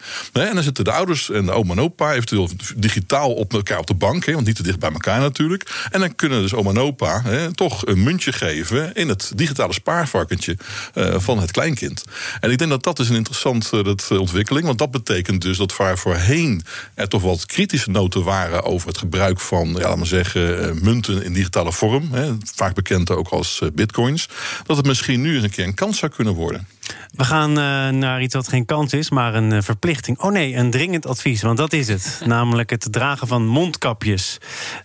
En 0.48 0.56
dan 0.56 0.64
zitten 0.64 0.84
de 0.84 0.92
ouders 0.92 1.30
en 1.30 1.46
de 1.46 1.52
oma 1.52 1.72
en 1.72 1.80
opa 1.80 2.14
eventueel 2.14 2.50
digitaal 2.76 3.34
op 3.34 3.54
elkaar 3.54 3.80
op 3.80 3.88
de 3.88 3.94
bank. 3.94 4.26
Hè, 4.26 4.34
want 4.34 4.46
niet 4.46 4.56
te 4.56 4.64
dicht 4.64 4.80
bij 4.80 4.92
elkaar 4.92 5.20
natuurlijk. 5.20 5.88
En 5.92 6.00
dan 6.00 6.16
kunnen 6.16 6.42
dus 6.42 6.54
oma 6.54 6.70
en 6.70 6.78
opa 6.78 7.22
hè, 7.22 7.54
toch 7.54 7.86
een 7.86 8.04
muntje 8.04 8.32
geven 8.32 8.94
in 8.94 9.10
het 9.10 9.32
digitale 9.36 9.74
spaarvarkentje 9.74 10.58
uh, 10.96 11.16
van 11.20 11.40
het 11.40 11.52
kleinkind. 11.52 12.04
En 12.40 12.52
ik 12.52 12.58
denk 12.58 12.70
dat 12.70 12.84
dat 12.84 13.00
is 13.00 13.10
een 13.10 13.16
interessante 13.16 13.84
uh, 13.86 13.94
uh, 14.12 14.20
ontwikkeling. 14.20 14.66
Want 14.66 14.78
dat 14.78 14.92
betekent 14.92 15.42
dus 15.42 15.58
dat 15.58 15.76
waar 15.76 15.98
voorheen 15.98 16.64
er 16.96 17.08
toch 17.08 17.22
wat 17.22 17.46
kritische 17.46 17.90
noten 17.90 18.24
waren 18.24 18.64
over 18.64 18.88
het 18.88 18.98
gebruik 18.98 19.40
van, 19.40 19.68
ja, 19.68 19.80
laten 19.80 20.00
we 20.00 20.06
zeggen, 20.06 20.80
munten 20.84 21.24
in 21.24 21.34
digitale 21.34 21.72
vorm. 21.72 22.12
Hè, 22.12 22.32
vaak 22.56 22.74
bekend 22.74 23.12
ook 23.12 23.28
als 23.28 23.62
bitcoins. 23.74 24.30
Dat 24.66 24.78
het 24.78 24.86
misschien 24.86 25.22
nu 25.22 25.36
eens 25.36 25.44
een 25.44 25.50
keer 25.50 25.66
een 25.66 25.74
kans 25.74 25.98
zou 25.98 26.12
kunnen 26.12 26.34
worden. 26.34 26.68
We 27.12 27.24
gaan 27.24 27.50
uh, 27.50 28.00
naar 28.00 28.22
iets 28.22 28.36
wat 28.36 28.48
geen 28.48 28.66
kans 28.66 28.94
is, 28.94 29.10
maar 29.10 29.36
een 29.36 29.52
uh, 29.52 29.62
verplichting. 29.62 30.20
Oh 30.20 30.32
nee, 30.32 30.56
een 30.56 30.72
dringend 30.72 31.06
advies, 31.06 31.42
want 31.42 31.58
dat 31.58 31.74
is 31.74 31.88
het. 31.88 32.22
Namelijk 32.26 32.70
het 32.70 32.88
dragen 32.92 33.28
van 33.28 33.48
mondkapjes. 33.48 34.38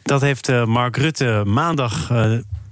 Dat 0.03 0.21
heeft 0.21 0.49
uh, 0.49 0.65
Mark 0.65 0.97
Rutte 0.97 1.43
maandag 1.47 2.07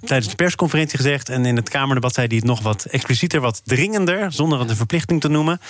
tijdens 0.01 0.29
de 0.29 0.37
persconferentie 0.37 0.97
gezegd. 0.97 1.29
En 1.29 1.45
in 1.45 1.57
het 1.57 1.69
Kamerdebat 1.69 2.15
zei 2.15 2.27
hij 2.27 2.37
het 2.37 2.45
nog 2.45 2.61
wat 2.61 2.85
explicieter, 2.85 3.41
wat 3.41 3.63
dringender, 3.65 4.33
zonder 4.33 4.59
het 4.59 4.71
een 4.71 4.77
verplichting 4.77 5.21
te 5.21 5.29
noemen. 5.29 5.61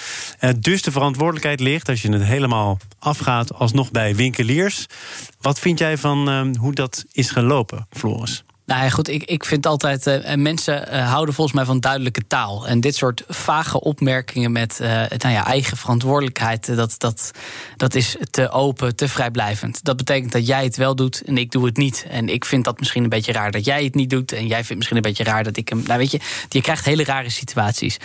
dus 0.60 0.82
de 0.82 0.90
verantwoordelijkheid 0.90 1.60
ligt, 1.60 1.88
als 1.88 2.02
je 2.02 2.12
het 2.12 2.24
helemaal 2.24 2.78
afgaat, 2.98 3.54
alsnog 3.54 3.90
bij 3.90 4.14
winkeliers. 4.14 4.86
Wat 5.40 5.58
vind 5.58 5.78
jij 5.78 5.98
van 5.98 6.54
hoe 6.56 6.72
dat 6.72 7.04
is 7.12 7.30
gelopen, 7.30 7.86
Floris? 7.90 8.44
Nou 8.66 8.82
ja, 8.82 8.90
goed, 8.90 9.08
ik, 9.08 9.22
ik 9.22 9.44
vind 9.44 9.66
altijd, 9.66 10.06
uh, 10.06 10.34
mensen 10.34 10.88
uh, 10.92 11.10
houden 11.10 11.34
volgens 11.34 11.56
mij 11.56 11.64
van 11.66 11.80
duidelijke 11.80 12.26
taal. 12.26 12.66
En 12.66 12.80
dit 12.80 12.94
soort 12.94 13.24
vage 13.28 13.80
opmerkingen 13.80 14.52
met 14.52 14.78
nou 15.18 15.34
ja, 15.34 15.46
eigen 15.46 15.76
verantwoordelijkheid, 15.76 16.76
dat, 16.76 16.94
dat, 16.98 17.30
dat 17.76 17.94
is 17.94 18.16
te 18.30 18.50
open, 18.50 18.96
te 18.96 19.08
vrijblijvend. 19.08 19.84
Dat 19.84 19.96
betekent 19.96 20.32
dat 20.32 20.46
jij 20.46 20.64
het 20.64 20.76
wel 20.76 20.94
doet 20.94 21.22
en 21.22 21.38
ik 21.38 21.50
doe 21.50 21.64
het 21.64 21.76
niet. 21.76 22.06
En 22.08 22.28
ik 22.28 22.44
vind 22.44 22.64
dat 22.64 22.78
misschien 22.78 23.02
een 23.02 23.08
beetje 23.08 23.32
raar 23.32 23.50
dat 23.50 23.64
jij 23.64 23.84
het 23.84 23.94
niet 23.94 24.10
doet. 24.10 24.32
En 24.32 24.46
jij 24.46 24.58
vindt 24.58 24.74
misschien 24.74 24.96
een 24.96 25.02
beetje 25.02 25.24
raar 25.24 25.44
dat 25.44 25.56
ik 25.56 25.68
hem. 25.68 25.82
Nou 25.86 25.98
weet 25.98 26.10
je, 26.10 26.20
je 26.48 26.60
krijgt 26.60 26.84
hele 26.84 27.04
rare 27.04 27.30
situaties. 27.30 27.96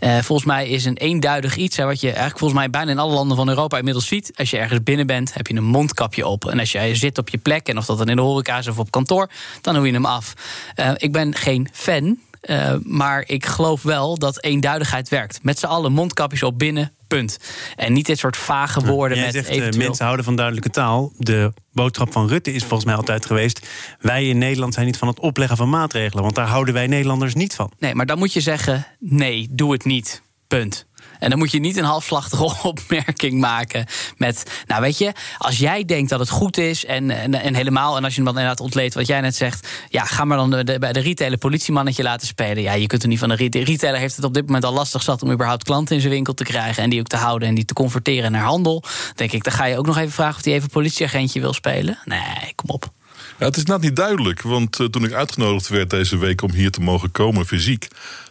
volgens 0.00 0.44
mij 0.44 0.68
is 0.68 0.84
een 0.84 0.96
eenduidig 0.96 1.56
iets, 1.56 1.76
hè, 1.76 1.84
wat 1.84 2.00
je 2.00 2.06
eigenlijk 2.06 2.38
volgens 2.38 2.60
mij 2.60 2.70
bijna 2.70 2.90
in 2.90 2.98
alle 2.98 3.14
landen 3.14 3.36
van 3.36 3.48
Europa 3.48 3.78
inmiddels 3.78 4.06
ziet. 4.06 4.32
Als 4.34 4.50
je 4.50 4.58
ergens 4.58 4.82
binnen 4.82 5.06
bent, 5.06 5.34
heb 5.34 5.46
je 5.46 5.54
een 5.54 5.64
mondkapje 5.64 6.26
op. 6.26 6.44
En 6.44 6.58
als 6.58 6.72
jij 6.72 6.94
zit 6.94 7.18
op 7.18 7.28
je 7.28 7.38
plek, 7.38 7.68
en 7.68 7.78
of 7.78 7.86
dat 7.86 7.98
dan 7.98 8.08
in 8.08 8.16
de 8.16 8.22
horeca 8.22 8.58
is 8.58 8.68
of 8.68 8.78
op 8.78 8.90
kantoor, 8.90 9.30
dan 9.60 9.74
doe 9.74 9.86
je 9.86 9.92
hem 10.06 10.14
af. 10.14 10.32
Uh, 10.76 10.90
ik 10.96 11.12
ben 11.12 11.34
geen 11.34 11.68
fan, 11.72 12.18
uh, 12.42 12.74
maar 12.82 13.24
ik 13.26 13.46
geloof 13.46 13.82
wel 13.82 14.18
dat 14.18 14.42
eenduidigheid 14.42 15.08
werkt. 15.08 15.42
Met 15.42 15.58
z'n 15.58 15.66
allen 15.66 15.92
mondkapjes 15.92 16.42
op 16.42 16.58
binnen, 16.58 16.92
punt. 17.08 17.38
En 17.76 17.92
niet 17.92 18.06
dit 18.06 18.18
soort 18.18 18.36
vage 18.36 18.80
woorden. 18.80 19.16
Jij 19.16 19.26
met 19.26 19.34
zegt, 19.34 19.48
eventueel... 19.48 19.86
mensen 19.86 20.04
houden 20.04 20.24
van 20.24 20.36
duidelijke 20.36 20.70
taal. 20.70 21.12
De 21.18 21.52
boodschap 21.72 22.12
van 22.12 22.28
Rutte 22.28 22.52
is 22.52 22.62
volgens 22.62 22.84
mij 22.84 22.94
altijd 22.94 23.26
geweest... 23.26 23.66
wij 24.00 24.28
in 24.28 24.38
Nederland 24.38 24.74
zijn 24.74 24.86
niet 24.86 24.96
van 24.96 25.08
het 25.08 25.20
opleggen 25.20 25.56
van 25.56 25.70
maatregelen... 25.70 26.22
want 26.22 26.34
daar 26.34 26.46
houden 26.46 26.74
wij 26.74 26.86
Nederlanders 26.86 27.34
niet 27.34 27.54
van. 27.54 27.72
Nee, 27.78 27.94
maar 27.94 28.06
dan 28.06 28.18
moet 28.18 28.32
je 28.32 28.40
zeggen, 28.40 28.86
nee, 28.98 29.48
doe 29.50 29.72
het 29.72 29.84
niet, 29.84 30.22
punt. 30.46 30.86
En 31.18 31.30
dan 31.30 31.38
moet 31.38 31.50
je 31.50 31.58
niet 31.58 31.76
een 31.76 31.84
halfslachtige 31.84 32.44
opmerking 32.68 33.40
maken 33.40 33.86
met, 34.16 34.62
nou 34.66 34.82
weet 34.82 34.98
je, 34.98 35.12
als 35.38 35.58
jij 35.58 35.84
denkt 35.84 36.10
dat 36.10 36.20
het 36.20 36.30
goed 36.30 36.56
is 36.56 36.84
en, 36.84 37.10
en, 37.10 37.54
helemaal, 37.54 37.96
en 37.96 38.04
als 38.04 38.14
je 38.14 38.22
hem 38.22 38.32
dan 38.32 38.38
inderdaad 38.38 38.64
ontleedt 38.64 38.94
wat 38.94 39.06
jij 39.06 39.20
net 39.20 39.36
zegt, 39.36 39.68
ja, 39.88 40.04
ga 40.04 40.24
maar 40.24 40.36
dan 40.36 40.50
bij 40.50 40.92
de 40.92 41.00
retailer 41.00 41.38
politiemannetje 41.38 42.02
laten 42.02 42.26
spelen. 42.26 42.62
Ja, 42.62 42.72
je 42.72 42.86
kunt 42.86 43.02
er 43.02 43.08
niet 43.08 43.18
van 43.18 43.28
de 43.28 43.34
retailer. 43.34 44.00
heeft 44.00 44.16
het 44.16 44.24
op 44.24 44.34
dit 44.34 44.46
moment 44.46 44.64
al 44.64 44.72
lastig 44.72 45.02
zat 45.02 45.22
om 45.22 45.30
überhaupt 45.30 45.64
klanten 45.64 45.94
in 45.94 46.00
zijn 46.00 46.12
winkel 46.12 46.34
te 46.34 46.44
krijgen 46.44 46.82
en 46.82 46.90
die 46.90 47.00
ook 47.00 47.06
te 47.06 47.16
houden 47.16 47.48
en 47.48 47.54
die 47.54 47.64
te 47.64 47.74
converteren 47.74 48.32
naar 48.32 48.42
handel. 48.42 48.82
Denk 49.14 49.32
ik, 49.32 49.44
dan 49.44 49.52
ga 49.52 49.64
je 49.64 49.78
ook 49.78 49.86
nog 49.86 49.98
even 49.98 50.12
vragen 50.12 50.36
of 50.38 50.44
hij 50.44 50.54
even 50.54 50.68
politieagentje 50.68 51.40
wil 51.40 51.52
spelen. 51.52 51.98
Nee, 52.04 52.52
kom 52.54 52.70
op. 52.70 52.90
Het 53.36 53.56
is 53.56 53.64
net 53.64 53.80
niet 53.80 53.96
duidelijk, 53.96 54.42
want 54.42 54.78
uh, 54.78 54.86
toen 54.86 55.04
ik 55.04 55.12
uitgenodigd 55.12 55.68
werd 55.68 55.90
deze 55.90 56.16
week 56.16 56.42
om 56.42 56.52
hier 56.52 56.70
te 56.70 56.80
mogen 56.80 57.10
komen 57.10 57.46
fysiek, 57.46 57.88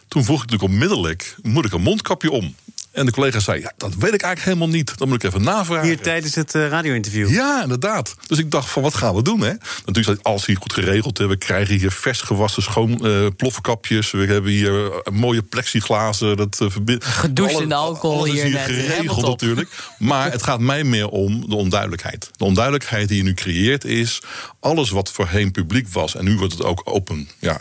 toen 0.08 0.24
vroeg 0.24 0.42
ik 0.42 0.50
natuurlijk 0.50 0.72
onmiddellijk: 0.72 1.36
moet 1.42 1.64
ik 1.64 1.72
een 1.72 1.82
mondkapje 1.82 2.30
om? 2.30 2.54
En 2.96 3.06
de 3.06 3.12
collega 3.12 3.40
zei, 3.40 3.60
ja, 3.60 3.72
dat 3.76 3.94
weet 3.94 4.14
ik 4.14 4.22
eigenlijk 4.22 4.44
helemaal 4.44 4.68
niet. 4.68 4.98
Dan 4.98 5.08
moet 5.08 5.24
ik 5.24 5.30
even 5.30 5.42
navragen. 5.42 5.86
Hier 5.86 6.00
tijdens 6.00 6.34
het 6.34 6.54
uh, 6.54 6.68
radio-interview. 6.68 7.30
Ja, 7.30 7.62
inderdaad. 7.62 8.16
Dus 8.26 8.38
ik 8.38 8.50
dacht 8.50 8.70
van, 8.70 8.82
wat 8.82 8.94
gaan 8.94 9.14
we 9.14 9.22
doen? 9.22 9.40
Hè? 9.40 9.52
Natuurlijk 9.84 10.26
alles 10.26 10.46
hier 10.46 10.56
goed 10.56 10.72
geregeld. 10.72 11.18
Hè. 11.18 11.26
We 11.26 11.36
krijgen 11.36 11.78
hier 11.78 11.90
vers 11.90 12.20
gewassen 12.20 12.62
schoon 12.62 12.98
uh, 13.02 13.26
ploffenkapjes. 13.36 14.10
We 14.10 14.26
hebben 14.26 14.50
hier 14.50 14.84
uh, 14.84 14.90
mooie 15.12 15.42
plexiglazen. 15.42 16.36
Dat, 16.36 16.60
uh, 16.62 16.96
Gedoucht 16.98 17.60
in 17.60 17.68
de 17.68 17.74
alcohol 17.74 18.18
alles 18.18 18.32
hier, 18.32 18.44
hier 18.44 18.52
net. 18.52 18.64
geregeld 18.64 19.26
natuurlijk. 19.26 19.68
Maar 19.98 20.32
het 20.32 20.42
gaat 20.42 20.60
mij 20.60 20.84
meer 20.84 21.08
om 21.08 21.48
de 21.48 21.56
onduidelijkheid. 21.56 22.30
De 22.36 22.44
onduidelijkheid 22.44 23.08
die 23.08 23.16
je 23.16 23.22
nu 23.22 23.34
creëert 23.34 23.84
is... 23.84 24.22
alles 24.60 24.90
wat 24.90 25.10
voorheen 25.10 25.50
publiek 25.50 25.88
was... 25.88 26.14
en 26.14 26.24
nu 26.24 26.36
wordt 26.36 26.52
het 26.52 26.64
ook 26.64 26.82
open 26.84 27.28
ja, 27.38 27.60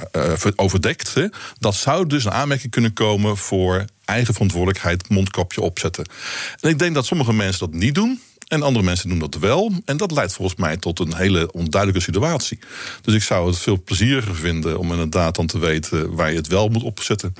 overdekt... 0.55 1.13
Hè, 1.13 1.27
dat 1.59 1.75
zou 1.75 2.07
dus 2.07 2.25
een 2.25 2.31
aanmerking 2.31 2.71
kunnen 2.71 2.93
komen 2.93 3.37
voor 3.37 3.85
eigen 4.05 4.33
verantwoordelijkheid 4.33 5.09
mondkapje 5.09 5.61
opzetten. 5.61 6.05
En 6.59 6.69
ik 6.69 6.79
denk 6.79 6.93
dat 6.93 7.05
sommige 7.05 7.33
mensen 7.33 7.59
dat 7.59 7.79
niet 7.79 7.95
doen. 7.95 8.19
En 8.47 8.61
andere 8.61 8.85
mensen 8.85 9.09
doen 9.09 9.19
dat 9.19 9.35
wel. 9.35 9.71
En 9.85 9.97
dat 9.97 10.11
leidt 10.11 10.33
volgens 10.33 10.59
mij 10.59 10.77
tot 10.77 10.99
een 10.99 11.15
hele 11.15 11.51
onduidelijke 11.51 12.03
situatie. 12.03 12.59
Dus 13.01 13.13
ik 13.13 13.23
zou 13.23 13.47
het 13.47 13.59
veel 13.59 13.81
plezieriger 13.83 14.35
vinden 14.35 14.79
om 14.79 14.91
inderdaad 14.91 15.35
dan 15.35 15.45
te 15.45 15.59
weten 15.59 16.15
waar 16.15 16.29
je 16.29 16.37
het 16.37 16.47
wel 16.47 16.67
moet 16.67 16.83
opzetten. 16.83 17.35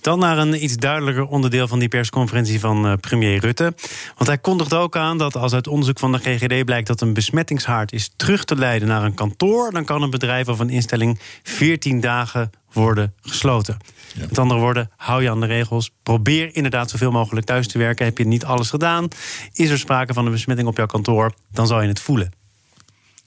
Dan 0.00 0.18
naar 0.18 0.38
een 0.38 0.64
iets 0.64 0.76
duidelijker 0.76 1.26
onderdeel 1.26 1.68
van 1.68 1.78
die 1.78 1.88
persconferentie 1.88 2.60
van 2.60 2.86
uh, 2.86 2.92
premier 3.00 3.38
Rutte. 3.38 3.74
Want 4.16 4.28
hij 4.28 4.38
kondigde 4.38 4.76
ook 4.76 4.96
aan 4.96 5.18
dat 5.18 5.36
als 5.36 5.52
uit 5.52 5.68
onderzoek 5.68 5.98
van 5.98 6.12
de 6.12 6.18
GGD 6.18 6.64
blijkt 6.64 6.86
dat 6.86 7.00
een 7.00 7.12
besmettingshaard 7.12 7.92
is 7.92 8.10
terug 8.16 8.44
te 8.44 8.56
leiden 8.56 8.88
naar 8.88 9.04
een 9.04 9.14
kantoor, 9.14 9.72
dan 9.72 9.84
kan 9.84 10.02
een 10.02 10.10
bedrijf 10.10 10.48
of 10.48 10.58
een 10.58 10.70
instelling 10.70 11.18
14 11.42 12.00
dagen 12.00 12.50
worden 12.72 13.14
gesloten. 13.20 13.76
Ja. 14.14 14.20
Met 14.20 14.38
andere 14.38 14.60
woorden, 14.60 14.90
hou 14.96 15.22
je 15.22 15.30
aan 15.30 15.40
de 15.40 15.46
regels. 15.46 15.90
Probeer 16.02 16.56
inderdaad 16.56 16.90
zoveel 16.90 17.10
mogelijk 17.10 17.46
thuis 17.46 17.68
te 17.68 17.78
werken. 17.78 18.04
Heb 18.04 18.18
je 18.18 18.26
niet 18.26 18.44
alles 18.44 18.70
gedaan? 18.70 19.08
Is 19.52 19.70
er 19.70 19.78
sprake 19.78 20.14
van 20.14 20.26
een 20.26 20.32
besmetting 20.32 20.68
op 20.68 20.76
jouw 20.76 20.86
kantoor? 20.86 21.32
Dan 21.52 21.66
zal 21.66 21.82
je 21.82 21.88
het 21.88 22.00
voelen. 22.00 22.32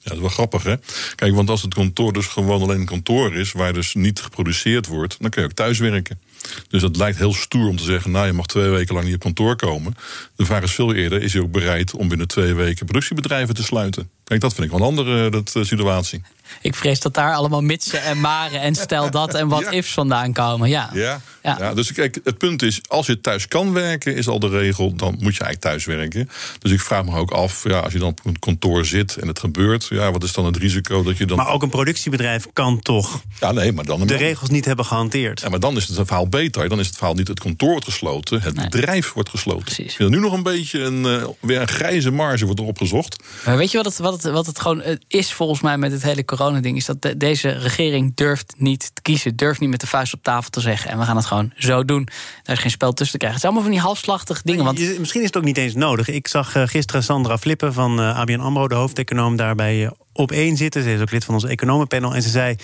Ja, 0.02 0.06
dat 0.06 0.14
is 0.14 0.20
wel 0.20 0.28
grappig, 0.28 0.62
hè? 0.62 0.74
Kijk, 1.14 1.34
want 1.34 1.50
als 1.50 1.62
het 1.62 1.74
kantoor 1.74 2.12
dus 2.12 2.26
gewoon 2.26 2.62
alleen 2.62 2.80
een 2.80 2.86
kantoor 2.86 3.34
is... 3.34 3.52
waar 3.52 3.72
dus 3.72 3.94
niet 3.94 4.20
geproduceerd 4.20 4.86
wordt, 4.86 5.16
dan 5.20 5.30
kun 5.30 5.42
je 5.42 5.48
ook 5.48 5.54
thuis 5.54 5.78
werken. 5.78 6.20
Dus 6.68 6.82
het 6.82 6.96
lijkt 6.96 7.18
heel 7.18 7.34
stoer 7.34 7.68
om 7.68 7.76
te 7.76 7.84
zeggen: 7.84 8.10
Nou, 8.10 8.26
je 8.26 8.32
mag 8.32 8.46
twee 8.46 8.68
weken 8.68 8.94
lang 8.94 9.06
niet 9.06 9.14
op 9.14 9.20
kantoor 9.20 9.56
komen. 9.56 9.96
De 10.36 10.44
vraag 10.44 10.62
is 10.62 10.72
veel 10.72 10.94
eerder: 10.94 11.22
is 11.22 11.32
hij 11.32 11.42
ook 11.42 11.52
bereid 11.52 11.94
om 11.94 12.08
binnen 12.08 12.28
twee 12.28 12.54
weken 12.54 12.86
productiebedrijven 12.86 13.54
te 13.54 13.62
sluiten? 13.62 14.10
Kijk, 14.24 14.42
dat 14.42 14.54
vind 14.54 14.66
ik 14.66 14.72
wel 14.72 14.80
een 14.80 14.86
andere 14.86 15.24
eh, 15.24 15.32
dat, 15.32 15.54
uh, 15.56 15.64
situatie. 15.64 16.22
Ik 16.60 16.74
vrees 16.74 17.00
dat 17.00 17.14
daar 17.14 17.34
allemaal 17.34 17.62
mitsen 17.62 18.02
en 18.02 18.20
maren 18.20 18.60
en 18.60 18.74
stel 18.74 19.10
dat 19.20 19.34
en 19.34 19.48
wat 19.48 19.72
ifs 19.72 19.92
vandaan 19.92 20.32
komen. 20.32 20.68
Ja. 20.68 20.90
Ja, 20.92 21.20
ja. 21.42 21.56
ja. 21.58 21.74
dus 21.74 21.92
kijk, 21.92 22.20
het 22.24 22.38
punt 22.38 22.62
is, 22.62 22.80
als 22.88 23.06
je 23.06 23.20
thuis 23.20 23.48
kan 23.48 23.72
werken, 23.72 24.16
is 24.16 24.28
al 24.28 24.38
de 24.38 24.48
regel, 24.48 24.94
dan 24.94 25.10
moet 25.10 25.36
je 25.36 25.42
eigenlijk 25.44 25.60
thuis 25.60 25.84
werken. 25.84 26.28
Dus 26.58 26.72
ik 26.72 26.80
vraag 26.80 27.04
me 27.04 27.16
ook 27.16 27.30
af, 27.30 27.64
ja, 27.68 27.78
als 27.78 27.92
je 27.92 27.98
dan 27.98 28.08
op 28.08 28.20
een 28.24 28.38
kantoor 28.38 28.84
zit 28.84 29.16
en 29.16 29.28
het 29.28 29.38
gebeurt, 29.38 29.86
ja, 29.90 30.12
wat 30.12 30.22
is 30.22 30.32
dan 30.32 30.44
het 30.44 30.56
risico 30.56 31.02
dat 31.02 31.16
je 31.16 31.26
dan. 31.26 31.36
Maar 31.36 31.52
ook 31.52 31.62
een 31.62 31.70
productiebedrijf 31.70 32.46
kan 32.52 32.80
toch 32.80 33.22
ja, 33.40 33.52
nee, 33.52 33.72
maar 33.72 33.84
dan 33.84 34.06
de 34.06 34.16
regels 34.16 34.50
niet 34.50 34.64
hebben 34.64 34.84
gehanteerd. 34.84 35.40
Ja, 35.40 35.48
maar 35.48 35.60
dan 35.60 35.76
is 35.76 35.86
het 35.86 35.96
verhaal 36.06 36.28
beter. 36.30 36.68
Dan 36.68 36.80
is 36.80 36.86
het 36.86 36.96
verhaal 36.96 37.14
niet 37.14 37.28
het 37.28 37.40
kantoor 37.40 37.70
wordt 37.70 37.84
gesloten, 37.84 38.42
het 38.42 38.54
bedrijf 38.54 39.12
wordt 39.12 39.28
gesloten. 39.28 39.64
Precies. 39.64 39.84
Ik 39.84 39.96
vind 39.96 40.10
er 40.10 40.16
nu 40.16 40.22
nog 40.22 40.32
een 40.32 40.42
beetje 40.42 40.82
een, 40.82 41.04
uh, 41.04 41.26
weer 41.40 41.60
een 41.60 41.68
grijze 41.68 42.10
marge 42.10 42.44
wordt 42.44 42.60
erop 42.60 42.78
gezocht. 42.78 43.22
Maar 43.44 43.56
weet 43.56 43.70
je 43.70 43.76
wat 43.76 43.86
het, 43.86 43.98
wat 43.98 44.22
het, 44.22 44.32
wat 44.32 44.46
het 44.46 44.60
gewoon 44.60 44.82
is 45.08 45.32
volgens 45.32 45.60
mij 45.60 45.78
met 45.78 45.92
het 45.92 46.02
hele 46.02 46.24
coronading? 46.24 46.76
Is 46.76 46.84
dat 46.84 47.02
de, 47.02 47.16
deze 47.16 47.48
regering 47.50 48.12
durft 48.14 48.54
niet 48.56 48.90
te 48.94 49.02
kiezen, 49.02 49.36
durft 49.36 49.60
niet 49.60 49.70
met 49.70 49.80
de 49.80 49.86
vuist 49.86 50.14
op 50.14 50.22
tafel 50.22 50.50
te 50.50 50.60
zeggen. 50.60 50.90
En 50.90 50.98
we 50.98 51.04
gaan 51.04 51.16
het 51.16 51.26
gewoon 51.26 51.52
zo 51.56 51.84
doen. 51.84 52.08
Daar 52.42 52.56
is 52.56 52.62
geen 52.62 52.70
spel 52.70 52.92
tussen 52.92 53.18
te 53.18 53.26
krijgen. 53.26 53.40
Het 53.40 53.40
zijn 53.40 53.52
allemaal 53.52 53.70
van 53.70 53.72
die 53.72 53.80
halfslachtige 53.80 54.40
dingen. 54.44 54.64
Want... 54.64 54.98
Misschien 54.98 55.20
is 55.20 55.26
het 55.26 55.36
ook 55.36 55.44
niet 55.44 55.56
eens 55.56 55.74
nodig. 55.74 56.08
Ik 56.08 56.28
zag 56.28 56.56
uh, 56.56 56.62
gisteren 56.66 57.02
Sandra 57.02 57.38
Flippen 57.38 57.72
van 57.72 58.00
uh, 58.00 58.18
ABN 58.18 58.40
AMRO, 58.40 58.68
de 58.68 58.74
hoofdeconoom, 58.74 59.36
daarbij 59.36 59.82
uh, 59.82 59.90
op 60.20 60.32
één 60.32 60.56
zitten. 60.56 60.82
Ze 60.82 60.92
is 60.92 61.00
ook 61.00 61.10
lid 61.10 61.24
van 61.24 61.34
ons 61.34 61.44
economenpanel. 61.44 62.14
En 62.14 62.22
ze 62.22 62.28
zei: 62.28 62.56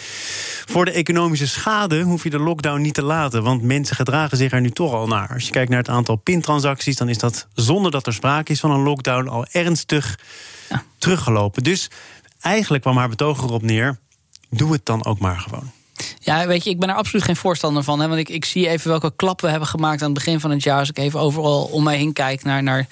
Voor 0.67 0.85
de 0.85 0.91
economische 0.91 1.47
schade 1.47 2.03
hoef 2.03 2.23
je 2.23 2.31
de 2.31 2.39
lockdown 2.39 2.81
niet 2.81 2.95
te 2.95 3.03
laten. 3.03 3.43
Want 3.43 3.63
mensen 3.63 3.97
gedragen 3.97 4.37
zich 4.37 4.53
er 4.53 4.61
nu 4.61 4.71
toch 4.71 4.93
al 4.93 5.07
naar. 5.07 5.29
Als 5.33 5.45
je 5.45 5.51
kijkt 5.51 5.71
naar 5.71 5.79
het 5.79 5.89
aantal 5.89 6.17
pintransacties, 6.17 6.97
dan 6.97 7.09
is 7.09 7.19
dat 7.19 7.47
zonder 7.55 7.91
dat 7.91 8.07
er 8.07 8.15
sprake 8.15 8.53
is 8.53 8.61
van 8.61 8.71
een 8.71 8.83
lockdown 8.83 9.29
al 9.29 9.47
ernstig 9.51 10.19
ja. 10.69 10.83
teruggelopen. 10.99 11.63
Dus 11.63 11.91
eigenlijk 12.41 12.83
kwam 12.83 12.97
haar 12.97 13.09
betoog 13.09 13.43
erop 13.43 13.63
neer: 13.63 13.99
doe 14.51 14.73
het 14.73 14.87
dan 14.87 15.05
ook 15.05 15.19
maar 15.19 15.39
gewoon. 15.39 15.76
Ja, 16.19 16.47
weet 16.47 16.65
je, 16.65 16.71
ik 16.71 16.79
ben 16.79 16.89
er 16.89 16.95
absoluut 16.95 17.25
geen 17.25 17.37
voorstander 17.37 17.83
van. 17.83 18.01
Hè, 18.01 18.09
want 18.09 18.21
ik, 18.21 18.29
ik 18.29 18.45
zie 18.45 18.69
even 18.69 18.91
welke 18.91 19.13
klap 19.17 19.41
we 19.41 19.49
hebben 19.49 19.69
gemaakt 19.69 20.01
aan 20.01 20.11
het 20.11 20.19
begin 20.19 20.41
van 20.41 20.51
het 20.51 20.63
jaar. 20.63 20.79
Als 20.79 20.89
ik 20.89 20.99
even 20.99 21.21
overal 21.21 21.65
om 21.65 21.83
mij 21.83 21.97
heen 21.97 22.13
kijk 22.13 22.45
naar, 22.45 22.63
naar 22.63 22.87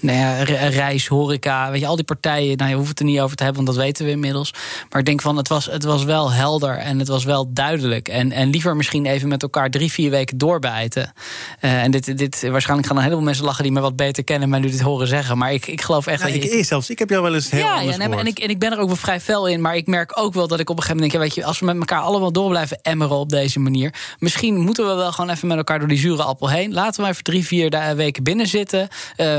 nou 0.00 0.18
ja, 0.18 0.42
reis, 0.68 1.06
horeca. 1.06 1.70
Weet 1.70 1.80
je, 1.80 1.86
al 1.86 1.96
die 1.96 2.04
partijen. 2.04 2.56
Nou, 2.56 2.70
je 2.70 2.76
hoeft 2.76 2.88
het 2.88 2.98
er 2.98 3.04
niet 3.04 3.20
over 3.20 3.36
te 3.36 3.44
hebben, 3.44 3.64
want 3.64 3.76
dat 3.76 3.84
weten 3.84 4.04
we 4.04 4.10
inmiddels. 4.10 4.54
Maar 4.90 5.00
ik 5.00 5.06
denk 5.06 5.20
van, 5.20 5.36
het 5.36 5.48
was, 5.48 5.66
het 5.66 5.84
was 5.84 6.04
wel 6.04 6.32
helder 6.32 6.76
en 6.76 6.98
het 6.98 7.08
was 7.08 7.24
wel 7.24 7.52
duidelijk. 7.52 8.08
En, 8.08 8.32
en 8.32 8.50
liever 8.50 8.76
misschien 8.76 9.06
even 9.06 9.28
met 9.28 9.42
elkaar 9.42 9.70
drie, 9.70 9.92
vier 9.92 10.10
weken 10.10 10.38
doorbijten. 10.38 11.12
Uh, 11.60 11.82
en 11.82 11.90
dit, 11.90 12.18
dit, 12.18 12.48
waarschijnlijk 12.50 12.88
gaan 12.88 12.96
er 12.96 13.02
een 13.02 13.08
heleboel 13.08 13.24
mensen 13.24 13.44
lachen 13.44 13.62
die 13.62 13.72
me 13.72 13.80
wat 13.80 13.96
beter 13.96 14.24
kennen 14.24 14.44
en 14.44 14.50
mij 14.50 14.60
nu 14.60 14.70
dit 14.70 14.80
horen 14.80 15.06
zeggen. 15.06 15.38
Maar 15.38 15.52
ik, 15.52 15.66
ik 15.66 15.80
geloof 15.80 16.06
echt 16.06 16.20
nou, 16.20 16.32
dat 16.32 16.44
ik, 16.44 16.52
je... 16.52 16.64
zelfs, 16.64 16.90
ik 16.90 16.98
heb 16.98 17.10
jou 17.10 17.22
wel 17.22 17.34
eens 17.34 17.50
heel 17.50 17.60
ja, 17.60 17.80
ja 17.80 17.98
en, 17.98 18.26
ik, 18.26 18.38
en 18.38 18.48
ik 18.48 18.58
ben 18.58 18.72
er 18.72 18.78
ook 18.78 18.86
wel 18.86 18.96
vrij 18.96 19.20
fel 19.20 19.48
in. 19.48 19.60
Maar 19.60 19.76
ik 19.76 19.86
merk 19.86 20.12
ook 20.18 20.34
wel 20.34 20.48
dat 20.48 20.60
ik 20.60 20.70
op 20.70 20.76
een 20.76 20.82
gegeven 20.82 21.02
moment 21.02 21.12
denk, 21.12 21.24
ja, 21.24 21.28
weet 21.28 21.44
je, 21.44 21.44
als 21.44 21.58
we 21.58 21.66
met 21.66 21.76
elkaar 21.76 22.00
allemaal 22.00 22.32
door 22.32 22.47
blijven 22.48 22.78
emmeren 22.82 23.16
op 23.16 23.28
deze 23.28 23.60
manier. 23.60 23.94
Misschien 24.18 24.58
moeten 24.58 24.86
we 24.86 24.94
wel 24.94 25.12
gewoon 25.12 25.30
even 25.30 25.48
met 25.48 25.56
elkaar 25.56 25.78
door 25.78 25.88
die 25.88 25.98
zure 25.98 26.22
appel 26.22 26.50
heen. 26.50 26.72
Laten 26.72 27.02
we 27.02 27.08
even 27.08 27.24
drie, 27.24 27.46
vier 27.46 27.94
weken 27.96 28.22
binnen 28.22 28.46
zitten. 28.46 28.80
Uh, 28.80 28.86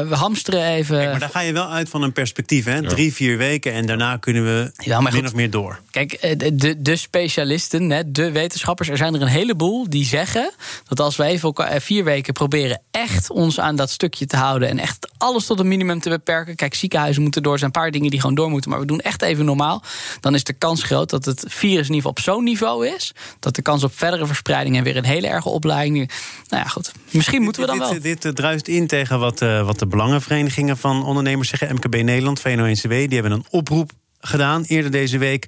we 0.07 0.15
hamsteren 0.15 0.65
even. 0.65 0.97
Kijk, 0.97 1.09
maar 1.09 1.19
daar 1.19 1.29
ga 1.29 1.39
je 1.39 1.53
wel 1.53 1.69
uit 1.69 1.89
van 1.89 2.01
een 2.01 2.13
perspectief, 2.13 2.65
hè? 2.65 2.77
Ja. 2.77 2.89
Drie, 2.89 3.13
vier 3.13 3.37
weken 3.37 3.73
en 3.73 3.85
daarna 3.85 4.17
kunnen 4.17 4.43
we 4.43 4.71
ja, 4.77 5.01
min 5.01 5.13
goed, 5.13 5.25
of 5.25 5.33
meer 5.33 5.49
door. 5.49 5.79
Kijk, 5.91 6.37
de, 6.59 6.81
de 6.81 6.95
specialisten, 6.95 8.13
de 8.13 8.31
wetenschappers, 8.31 8.89
er 8.89 8.97
zijn 8.97 9.15
er 9.15 9.21
een 9.21 9.27
heleboel 9.27 9.89
die 9.89 10.05
zeggen 10.05 10.51
dat 10.87 10.99
als 10.99 11.15
we 11.15 11.23
even 11.23 11.81
vier 11.81 12.03
weken 12.03 12.33
proberen 12.33 12.81
echt 12.91 13.29
ons 13.29 13.59
aan 13.59 13.75
dat 13.75 13.89
stukje 13.89 14.25
te 14.25 14.37
houden 14.37 14.69
en 14.69 14.79
echt 14.79 15.09
alles 15.17 15.45
tot 15.45 15.59
een 15.59 15.67
minimum 15.67 15.99
te 15.99 16.09
beperken. 16.09 16.55
Kijk, 16.55 16.73
ziekenhuizen 16.73 17.21
moeten 17.21 17.43
door, 17.43 17.53
er 17.53 17.59
zijn 17.59 17.71
een 17.73 17.81
paar 17.81 17.91
dingen 17.91 18.09
die 18.09 18.19
gewoon 18.19 18.35
door 18.35 18.49
moeten, 18.49 18.69
maar 18.69 18.79
we 18.79 18.85
doen 18.85 18.99
echt 18.99 19.21
even 19.21 19.45
normaal. 19.45 19.83
Dan 20.19 20.33
is 20.33 20.43
de 20.43 20.53
kans 20.53 20.83
groot 20.83 21.09
dat 21.09 21.25
het 21.25 21.43
virus 21.47 21.87
in 21.87 21.93
ieder 21.93 21.95
geval 21.95 22.11
op 22.11 22.19
zo'n 22.19 22.43
niveau 22.43 22.87
is 22.87 22.98
dat 23.39 23.55
de 23.55 23.61
kans 23.61 23.83
op 23.83 23.97
verdere 23.97 24.25
verspreiding 24.25 24.77
en 24.77 24.83
weer 24.83 24.97
een 24.97 25.05
hele 25.05 25.27
erge 25.27 25.49
opleiding. 25.49 26.11
Nou 26.47 26.63
ja, 26.63 26.69
goed. 26.69 26.91
Misschien 27.11 27.41
moeten 27.41 27.61
we 27.61 27.67
dan 27.67 27.77
dit, 27.77 27.89
wel. 27.89 27.99
Dit, 28.01 28.21
dit 28.21 28.35
druist 28.35 28.67
in 28.67 28.87
tegen 28.87 29.19
wat, 29.19 29.41
uh, 29.41 29.65
wat 29.65 29.79
de 29.79 29.87
belangenverenigingen 29.87 30.77
van 30.77 31.05
ondernemers 31.05 31.49
zeggen. 31.49 31.75
MKB 31.75 31.95
Nederland, 32.03 32.39
VNO-NCW, 32.39 32.89
die 32.89 33.13
hebben 33.13 33.31
een 33.31 33.45
oproep 33.49 33.91
gedaan 34.19 34.63
eerder 34.63 34.91
deze 34.91 35.17
week 35.17 35.47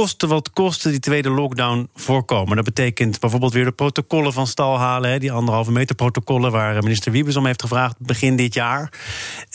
kosten 0.00 0.28
wat 0.28 0.50
kosten 0.50 0.90
die 0.90 1.00
tweede 1.00 1.30
lockdown 1.30 1.88
voorkomen. 1.94 2.56
Dat 2.56 2.64
betekent 2.64 3.20
bijvoorbeeld 3.20 3.52
weer 3.52 3.64
de 3.64 3.72
protocollen 3.72 4.32
van 4.32 4.46
stal 4.46 4.78
halen. 4.78 5.10
Hè, 5.10 5.18
die 5.18 5.32
anderhalve 5.32 5.72
meter 5.72 5.94
protocollen 5.94 6.52
waar 6.52 6.82
minister 6.82 7.12
Wiebes 7.12 7.36
om 7.36 7.46
heeft 7.46 7.62
gevraagd 7.62 7.96
begin 7.98 8.36
dit 8.36 8.54
jaar. 8.54 8.92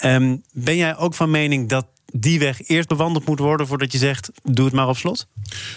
Um, 0.04 0.44
ben 0.54 0.76
jij 0.76 0.98
ook 0.98 1.14
van 1.14 1.32
mening 1.32 1.70
dat 1.70 1.86
die 2.12 2.40
weg 2.40 2.68
eerst 2.68 2.88
bewandeld 2.88 3.26
moet 3.26 3.40
worden 3.40 3.68
voordat 3.68 3.92
je 3.92 3.98
zegt: 3.98 4.32
doe 4.44 4.66
het 4.66 4.74
maar 4.74 4.88
op 4.88 4.98
slot? 4.98 5.28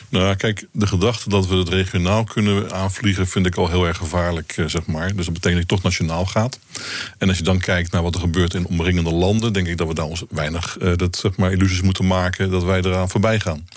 Nou, 0.08 0.36
kijk, 0.36 0.66
de 0.72 0.86
gedachte 0.86 1.28
dat 1.28 1.46
we 1.46 1.56
het 1.56 1.68
regionaal 1.68 2.24
kunnen 2.24 2.72
aanvliegen, 2.72 3.26
vind 3.26 3.46
ik 3.46 3.56
al 3.56 3.68
heel 3.68 3.86
erg 3.86 3.96
gevaarlijk, 3.96 4.52
eh, 4.56 4.66
zeg 4.66 4.86
maar. 4.86 5.14
Dus 5.14 5.24
dat 5.24 5.34
betekent 5.34 5.60
dat 5.60 5.70
je 5.70 5.76
toch 5.76 5.82
nationaal 5.82 6.26
gaat. 6.26 6.58
En 7.18 7.28
als 7.28 7.38
je 7.38 7.44
dan 7.44 7.58
kijkt 7.58 7.92
naar 7.92 8.02
wat 8.02 8.14
er 8.14 8.20
gebeurt 8.20 8.54
in 8.54 8.66
omringende 8.66 9.12
landen, 9.12 9.52
denk 9.52 9.66
ik 9.66 9.76
dat 9.76 9.88
we 9.88 9.94
daar 9.94 10.04
ons 10.04 10.24
weinig 10.30 10.78
uh, 10.80 10.92
dat, 10.96 11.16
zeg 11.16 11.36
maar, 11.36 11.52
illusies 11.52 11.82
moeten 11.82 12.06
maken 12.06 12.50
dat 12.50 12.64
wij 12.64 12.78
eraan 12.82 13.10
voorbij 13.10 13.40
gaan. 13.40 13.68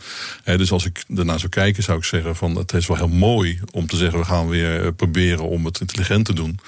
Dus 0.44 0.72
als 0.72 0.86
ik 0.86 1.04
daarna 1.08 1.38
zou 1.38 1.50
kijken, 1.50 1.84
zou 1.84 1.98
ik 1.98 2.04
zeggen: 2.04 2.36
van 2.36 2.56
het 2.56 2.74
is 2.74 2.88
wel 2.88 2.98
heel 2.98 3.08
mooi 3.08 3.60
om 3.72 3.88
te 3.88 3.98
zeggen, 3.98 4.20
we 4.20 4.26
gaan 4.26 4.48
weer 4.48 4.94
proberen 4.94 5.50
om 5.50 5.66
het 5.66 5.80
intelligent 5.80 6.26
te 6.26 6.34
doen. 6.34 6.60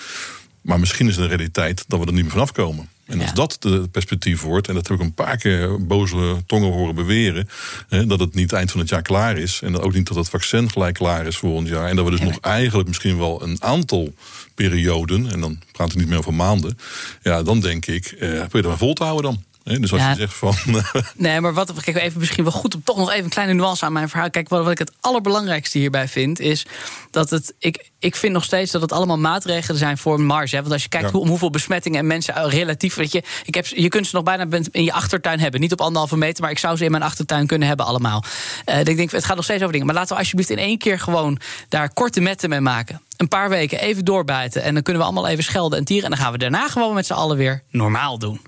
Maar 0.62 0.80
misschien 0.80 1.08
is 1.08 1.18
een 1.18 1.28
realiteit 1.28 1.86
dat 1.88 2.00
we 2.00 2.06
er 2.06 2.14
niet 2.14 2.24
meer 2.24 2.32
vanaf 2.32 2.52
komen. 2.52 2.90
En 3.08 3.20
als 3.20 3.30
ja. 3.30 3.36
dat 3.36 3.58
de 3.60 3.88
perspectief 3.92 4.42
wordt, 4.42 4.68
en 4.68 4.74
dat 4.74 4.88
heb 4.88 4.98
ik 4.98 5.04
een 5.04 5.14
paar 5.14 5.38
keer 5.38 5.86
boze 5.86 6.44
tongen 6.46 6.72
horen 6.72 6.96
beweren, 6.96 7.50
hè, 7.88 8.06
dat 8.06 8.20
het 8.20 8.34
niet 8.34 8.54
eind 8.54 8.72
van 8.72 8.80
het 8.80 8.90
jaar 8.90 9.02
klaar 9.02 9.38
is. 9.38 9.62
En 9.64 9.80
ook 9.80 9.94
niet 9.94 10.08
dat 10.08 10.18
het 10.18 10.30
vaccin 10.30 10.72
gelijk 10.72 10.94
klaar 10.94 11.26
is 11.26 11.38
volgend 11.38 11.68
jaar. 11.68 11.90
En 11.90 11.96
dat 11.96 12.06
we 12.06 12.12
dus 12.12 12.20
ja. 12.20 12.26
nog 12.26 12.40
eigenlijk 12.40 12.88
misschien 12.88 13.18
wel 13.18 13.44
een 13.44 13.64
aantal 13.64 14.14
perioden, 14.56 15.32
en 15.32 15.40
dan 15.40 15.60
praat 15.72 15.90
ik 15.90 15.96
niet 15.96 16.08
meer 16.08 16.18
over 16.18 16.34
maanden. 16.34 16.78
Ja, 17.22 17.44
dan 17.44 17.60
denk 17.60 17.86
ik, 17.86 18.06
eh, 18.06 18.30
probeer 18.30 18.62
er 18.62 18.68
maar 18.68 18.78
vol 18.78 18.94
te 18.94 19.04
houden 19.04 19.32
dan. 19.32 19.44
Dus 19.68 19.92
als 19.92 20.02
ja. 20.02 20.10
je 20.10 20.16
zegt 20.16 20.34
van. 20.34 20.56
nee, 21.16 21.42
maar 21.42 21.54
wat. 21.54 21.74
Kijk, 21.84 21.98
even 21.98 22.20
misschien 22.20 22.44
wel 22.44 22.54
goed 22.54 22.76
om 22.76 22.84
toch 22.84 22.98
nog 22.98 23.12
even 23.12 23.24
een 23.24 23.30
kleine 23.30 23.54
nuance 23.54 23.86
aan 23.86 23.94
mijn 23.94 24.10
verhaal. 24.10 24.30
Kijk, 24.30 24.50
wat, 24.50 24.64
wat 24.64 24.72
ik 24.72 24.78
het 24.78 24.92
allerbelangrijkste 25.00 25.78
hierbij 25.78 26.08
vind, 26.08 26.40
is 26.40 26.66
dat 27.12 27.30
het. 27.30 27.54
Ik, 27.60 27.90
ik 28.00 28.16
vind 28.16 28.34
nog 28.34 28.44
steeds 28.44 28.72
dat 28.72 28.82
het 28.82 28.92
allemaal 28.92 29.18
maatregelen 29.18 29.78
zijn 29.78 29.98
voor 29.98 30.22
Mars. 30.22 30.52
Hè? 30.52 30.60
Want 30.60 30.74
als 30.74 30.84
je 30.84 30.90
kijkt 30.90 31.06
ja. 31.06 31.12
hoe, 31.12 31.22
om 31.22 31.28
hoeveel 31.28 31.50
besmettingen 31.50 32.00
en 32.00 32.08
mensen 32.08 32.50
relatief. 32.50 32.96
Weet 32.96 33.12
je, 33.12 33.24
ik 33.46 33.56
heb, 33.56 33.66
je 33.66 33.88
kunt 33.88 34.08
ze 34.08 34.16
nog 34.16 34.24
bijna 34.24 34.48
in 34.72 34.84
je 34.84 34.94
achtertuin 34.94 35.40
hebben. 35.40 35.60
Niet 35.60 35.72
op 35.72 35.82
anderhalve 35.82 36.18
meter, 36.18 36.42
maar 36.42 36.52
ik 36.52 36.60
zou 36.60 36.78
ze 36.78 36.86
in 36.86 36.92
mijn 36.92 37.04
achtertuin 37.04 37.48
kunnen 37.48 37.68
hebben, 37.68 37.86
allemaal. 37.86 38.24
Uh, 38.66 38.80
ik 38.80 38.98
denk, 38.98 39.12
het 39.12 39.26
gaat 39.26 39.36
nog 39.36 39.46
steeds 39.46 39.60
over 39.60 39.72
dingen. 39.72 39.88
Maar 39.88 39.96
laten 39.96 40.14
we 40.14 40.20
alsjeblieft 40.20 40.50
in 40.50 40.58
één 40.58 40.78
keer 40.78 41.00
gewoon 41.00 41.40
daar 41.70 41.94
korte 41.94 42.22
metten 42.22 42.50
mee 42.50 42.62
maken. 42.62 43.02
Een 43.18 43.28
paar 43.28 43.50
weken 43.50 43.80
even 43.80 44.06
doorbijten. 44.06 44.64
En 44.64 44.74
dan 44.74 44.84
kunnen 44.84 45.02
we 45.02 45.08
allemaal 45.08 45.28
even 45.28 45.44
schelden 45.44 45.80
en 45.80 45.86
tieren. 45.86 46.06
En 46.06 46.12
dan 46.12 46.20
gaan 46.20 46.32
we 46.32 46.38
daarna 46.38 46.68
gewoon 46.68 46.94
met 46.94 47.06
z'n 47.06 47.14
allen 47.14 47.38
weer 47.38 47.64
normaal 47.70 48.20
doen. 48.20 48.42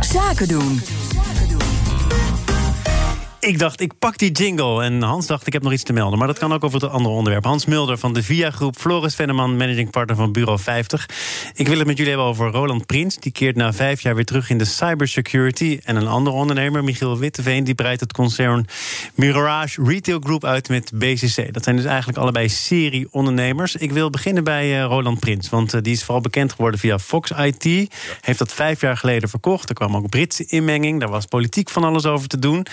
Zaken 0.00 0.48
doen. 0.48 0.80
Ik 3.46 3.58
dacht, 3.58 3.80
ik 3.80 3.92
pak 3.98 4.18
die 4.18 4.30
jingle. 4.30 4.82
En 4.82 5.02
Hans 5.02 5.26
dacht, 5.26 5.46
ik 5.46 5.52
heb 5.52 5.62
nog 5.62 5.72
iets 5.72 5.82
te 5.82 5.92
melden. 5.92 6.18
Maar 6.18 6.26
dat 6.26 6.38
kan 6.38 6.52
ook 6.52 6.64
over 6.64 6.80
het 6.80 6.90
andere 6.90 7.14
onderwerp. 7.14 7.44
Hans 7.44 7.66
Mulder 7.66 7.98
van 7.98 8.12
de 8.12 8.22
VIA 8.22 8.50
Groep. 8.50 8.76
Floris 8.76 9.14
Venneman, 9.14 9.56
managing 9.56 9.90
partner 9.90 10.16
van 10.16 10.32
Bureau 10.32 10.58
50. 10.58 11.08
Ik 11.54 11.68
wil 11.68 11.78
het 11.78 11.86
met 11.86 11.96
jullie 11.96 12.12
hebben 12.12 12.30
over 12.30 12.50
Roland 12.50 12.86
Prins. 12.86 13.16
Die 13.16 13.32
keert 13.32 13.56
na 13.56 13.72
vijf 13.72 14.00
jaar 14.00 14.14
weer 14.14 14.24
terug 14.24 14.50
in 14.50 14.58
de 14.58 14.64
cybersecurity. 14.64 15.80
En 15.84 15.96
een 15.96 16.06
andere 16.06 16.36
ondernemer, 16.36 16.84
Michiel 16.84 17.18
Witteveen... 17.18 17.64
die 17.64 17.74
breidt 17.74 18.00
het 18.00 18.12
concern 18.12 18.66
Mirage 19.14 19.82
Retail 19.84 20.18
Group 20.20 20.44
uit 20.44 20.68
met 20.68 20.90
BCC. 20.94 21.52
Dat 21.52 21.64
zijn 21.64 21.76
dus 21.76 21.84
eigenlijk 21.84 22.18
allebei 22.18 22.48
serie-ondernemers. 22.48 23.76
Ik 23.76 23.92
wil 23.92 24.10
beginnen 24.10 24.44
bij 24.44 24.78
uh, 24.78 24.84
Roland 24.84 25.20
Prins. 25.20 25.48
Want 25.48 25.74
uh, 25.74 25.80
die 25.80 25.92
is 25.92 26.04
vooral 26.04 26.22
bekend 26.22 26.52
geworden 26.52 26.80
via 26.80 26.98
Fox 26.98 27.30
IT. 27.30 27.94
Heeft 28.20 28.38
dat 28.38 28.52
vijf 28.52 28.80
jaar 28.80 28.96
geleden 28.96 29.28
verkocht. 29.28 29.68
Er 29.68 29.74
kwam 29.74 29.96
ook 29.96 30.08
Britse 30.08 30.44
inmenging. 30.46 31.00
Daar 31.00 31.10
was 31.10 31.26
politiek 31.26 31.70
van 31.70 31.84
alles 31.84 32.06
over 32.06 32.28
te 32.28 32.38
doen. 32.38 32.66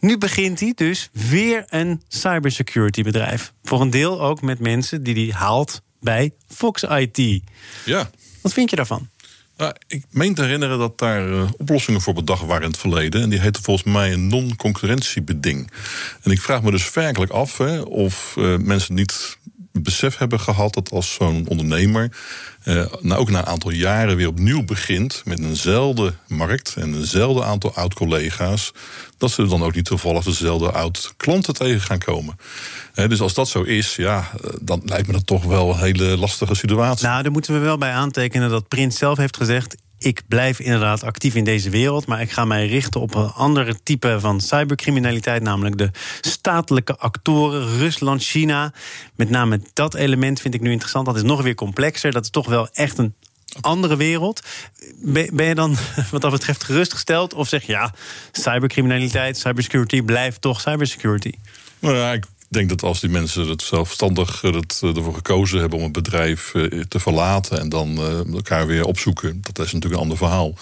Nu 0.00 0.13
nu 0.14 0.20
begint 0.20 0.60
hij 0.60 0.72
dus 0.74 1.08
weer 1.12 1.64
een 1.68 2.02
cybersecurity 2.08 3.02
bedrijf. 3.02 3.52
Voor 3.62 3.80
een 3.80 3.90
deel 3.90 4.22
ook 4.22 4.42
met 4.42 4.58
mensen 4.58 5.02
die 5.02 5.14
hij 5.14 5.40
haalt 5.40 5.82
bij 6.00 6.32
Fox 6.48 6.82
IT. 6.82 7.42
Ja. 7.84 8.10
Wat 8.40 8.52
vind 8.52 8.70
je 8.70 8.76
daarvan? 8.76 9.08
Nou, 9.56 9.74
ik 9.86 10.04
meen 10.10 10.34
te 10.34 10.42
herinneren 10.42 10.78
dat 10.78 10.98
daar 10.98 11.28
uh, 11.28 11.50
oplossingen 11.56 12.00
voor 12.00 12.14
bedacht 12.14 12.46
waren 12.46 12.62
in 12.62 12.70
het 12.70 12.78
verleden. 12.78 13.22
En 13.22 13.28
die 13.28 13.40
heette 13.40 13.62
volgens 13.62 13.92
mij 13.92 14.12
een 14.12 14.26
non-concurrentiebeding. 14.26 15.70
En 16.22 16.30
ik 16.30 16.40
vraag 16.40 16.62
me 16.62 16.70
dus 16.70 16.92
werkelijk 16.92 17.32
af 17.32 17.58
hè, 17.58 17.80
of 17.80 18.34
uh, 18.38 18.56
mensen 18.56 18.94
niet 18.94 19.38
besef 19.82 20.16
hebben 20.18 20.40
gehad 20.40 20.74
dat 20.74 20.90
als 20.90 21.14
zo'n 21.14 21.46
ondernemer 21.48 22.10
uh, 22.64 22.84
nou 23.00 23.20
ook 23.20 23.30
na 23.30 23.38
een 23.38 23.46
aantal 23.46 23.70
jaren 23.70 24.16
weer 24.16 24.28
opnieuw 24.28 24.64
begint 24.64 25.22
met 25.24 25.38
eenzelfde 25.38 26.14
markt 26.26 26.74
en 26.76 26.94
eenzelfde 26.94 27.44
aantal 27.44 27.74
oud-collega's, 27.74 28.72
dat 29.18 29.30
ze 29.30 29.46
dan 29.46 29.62
ook 29.62 29.74
niet 29.74 29.84
toevallig 29.84 30.24
dezelfde 30.24 30.72
oud-klanten 30.72 31.54
tegen 31.54 31.80
gaan 31.80 31.98
komen. 31.98 32.36
dus 32.94 33.20
als 33.20 33.34
dat 33.34 33.48
zo 33.48 33.62
is, 33.62 33.96
ja, 33.96 34.30
eh, 34.42 34.50
dan 34.60 34.82
lijkt 34.84 35.06
me 35.06 35.12
dat 35.12 35.26
toch 35.26 35.44
wel 35.44 35.70
een 35.70 35.78
hele 35.78 36.16
lastige 36.16 36.54
situatie. 36.54 37.06
Nou, 37.06 37.22
daar 37.22 37.32
moeten 37.32 37.52
we 37.52 37.58
wel 37.58 37.78
bij 37.78 37.92
aantekenen 37.92 38.50
dat 38.50 38.68
Prins 38.68 38.98
zelf 38.98 39.18
heeft 39.18 39.36
gezegd: 39.36 39.76
ik 40.04 40.22
blijf 40.28 40.60
inderdaad 40.60 41.02
actief 41.02 41.34
in 41.34 41.44
deze 41.44 41.70
wereld, 41.70 42.06
maar 42.06 42.20
ik 42.20 42.30
ga 42.30 42.44
mij 42.44 42.66
richten 42.66 43.00
op 43.00 43.14
een 43.14 43.30
andere 43.30 43.82
type 43.82 44.16
van 44.20 44.40
cybercriminaliteit, 44.40 45.42
namelijk 45.42 45.78
de 45.78 45.90
statelijke 46.20 46.96
actoren, 46.96 47.78
Rusland, 47.78 48.22
China. 48.22 48.72
Met 49.14 49.30
name 49.30 49.60
dat 49.72 49.94
element 49.94 50.40
vind 50.40 50.54
ik 50.54 50.60
nu 50.60 50.70
interessant. 50.70 51.06
Dat 51.06 51.16
is 51.16 51.22
nog 51.22 51.42
weer 51.42 51.54
complexer. 51.54 52.12
Dat 52.12 52.24
is 52.24 52.30
toch 52.30 52.46
wel 52.46 52.68
echt 52.72 52.98
een 52.98 53.14
andere 53.60 53.96
wereld. 53.96 54.42
Ben 55.32 55.46
je 55.46 55.54
dan 55.54 55.76
wat 56.10 56.20
dat 56.20 56.30
betreft 56.30 56.64
gerustgesteld? 56.64 57.34
Of 57.34 57.48
zeg 57.48 57.62
je 57.62 57.72
ja, 57.72 57.94
cybercriminaliteit, 58.32 59.38
cybersecurity 59.38 60.02
blijft 60.02 60.40
toch 60.40 60.60
cybersecurity? 60.60 61.32
Nou 61.78 61.96
ja, 61.96 62.12
ik 62.12 62.24
denk 62.54 62.68
dat 62.68 62.82
als 62.82 63.00
die 63.00 63.10
mensen 63.10 63.48
het 63.48 63.62
zelfstandig 63.62 64.40
het, 64.40 64.80
eh, 64.82 64.96
ervoor 64.96 65.14
gekozen 65.14 65.60
hebben 65.60 65.78
om 65.78 65.84
het 65.84 65.92
bedrijf 65.92 66.54
eh, 66.54 66.80
te 66.80 67.00
verlaten 67.00 67.60
en 67.60 67.68
dan 67.68 67.96
eh, 67.98 68.34
elkaar 68.34 68.66
weer 68.66 68.84
opzoeken, 68.84 69.42
dat 69.42 69.58
is 69.58 69.72
natuurlijk 69.72 69.94
een 69.94 70.00
ander 70.00 70.16
verhaal. 70.16 70.54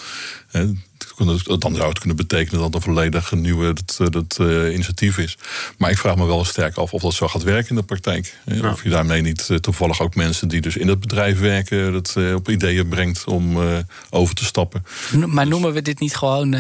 Dan 1.59 1.75
zou 1.75 1.89
het 1.89 1.99
kunnen 1.99 2.17
betekenen 2.17 2.61
dat 2.61 2.75
er 2.75 2.81
volledig 2.81 3.31
een 3.31 3.41
nieuwe 3.41 3.73
dat, 3.73 4.13
dat, 4.13 4.39
initiatief 4.73 5.19
is. 5.19 5.39
Maar 5.79 5.91
ik 5.91 5.99
vraag 5.99 6.17
me 6.17 6.27
wel 6.27 6.45
sterk 6.45 6.77
af 6.77 6.93
of 6.93 7.03
dat 7.03 7.15
zo 7.15 7.29
gaat 7.29 7.43
werken 7.43 7.69
in 7.69 7.77
de 7.77 7.83
praktijk. 7.83 8.39
Of 8.63 8.83
je 8.83 8.89
daarmee 8.89 9.23
niet 9.23 9.49
toevallig 9.61 10.01
ook 10.01 10.15
mensen 10.15 10.49
die 10.49 10.61
dus 10.61 10.77
in 10.77 10.89
het 10.89 11.01
bedrijf 11.01 11.39
werken, 11.39 11.93
dat 11.93 12.17
op 12.35 12.49
ideeën 12.49 12.89
brengt 12.89 13.25
om 13.25 13.59
over 14.11 14.35
te 14.35 14.45
stappen. 14.45 14.85
Maar 15.27 15.47
noemen 15.47 15.73
we 15.73 15.83
dit 15.83 16.01
niet 16.01 16.17
gewoon 16.17 16.57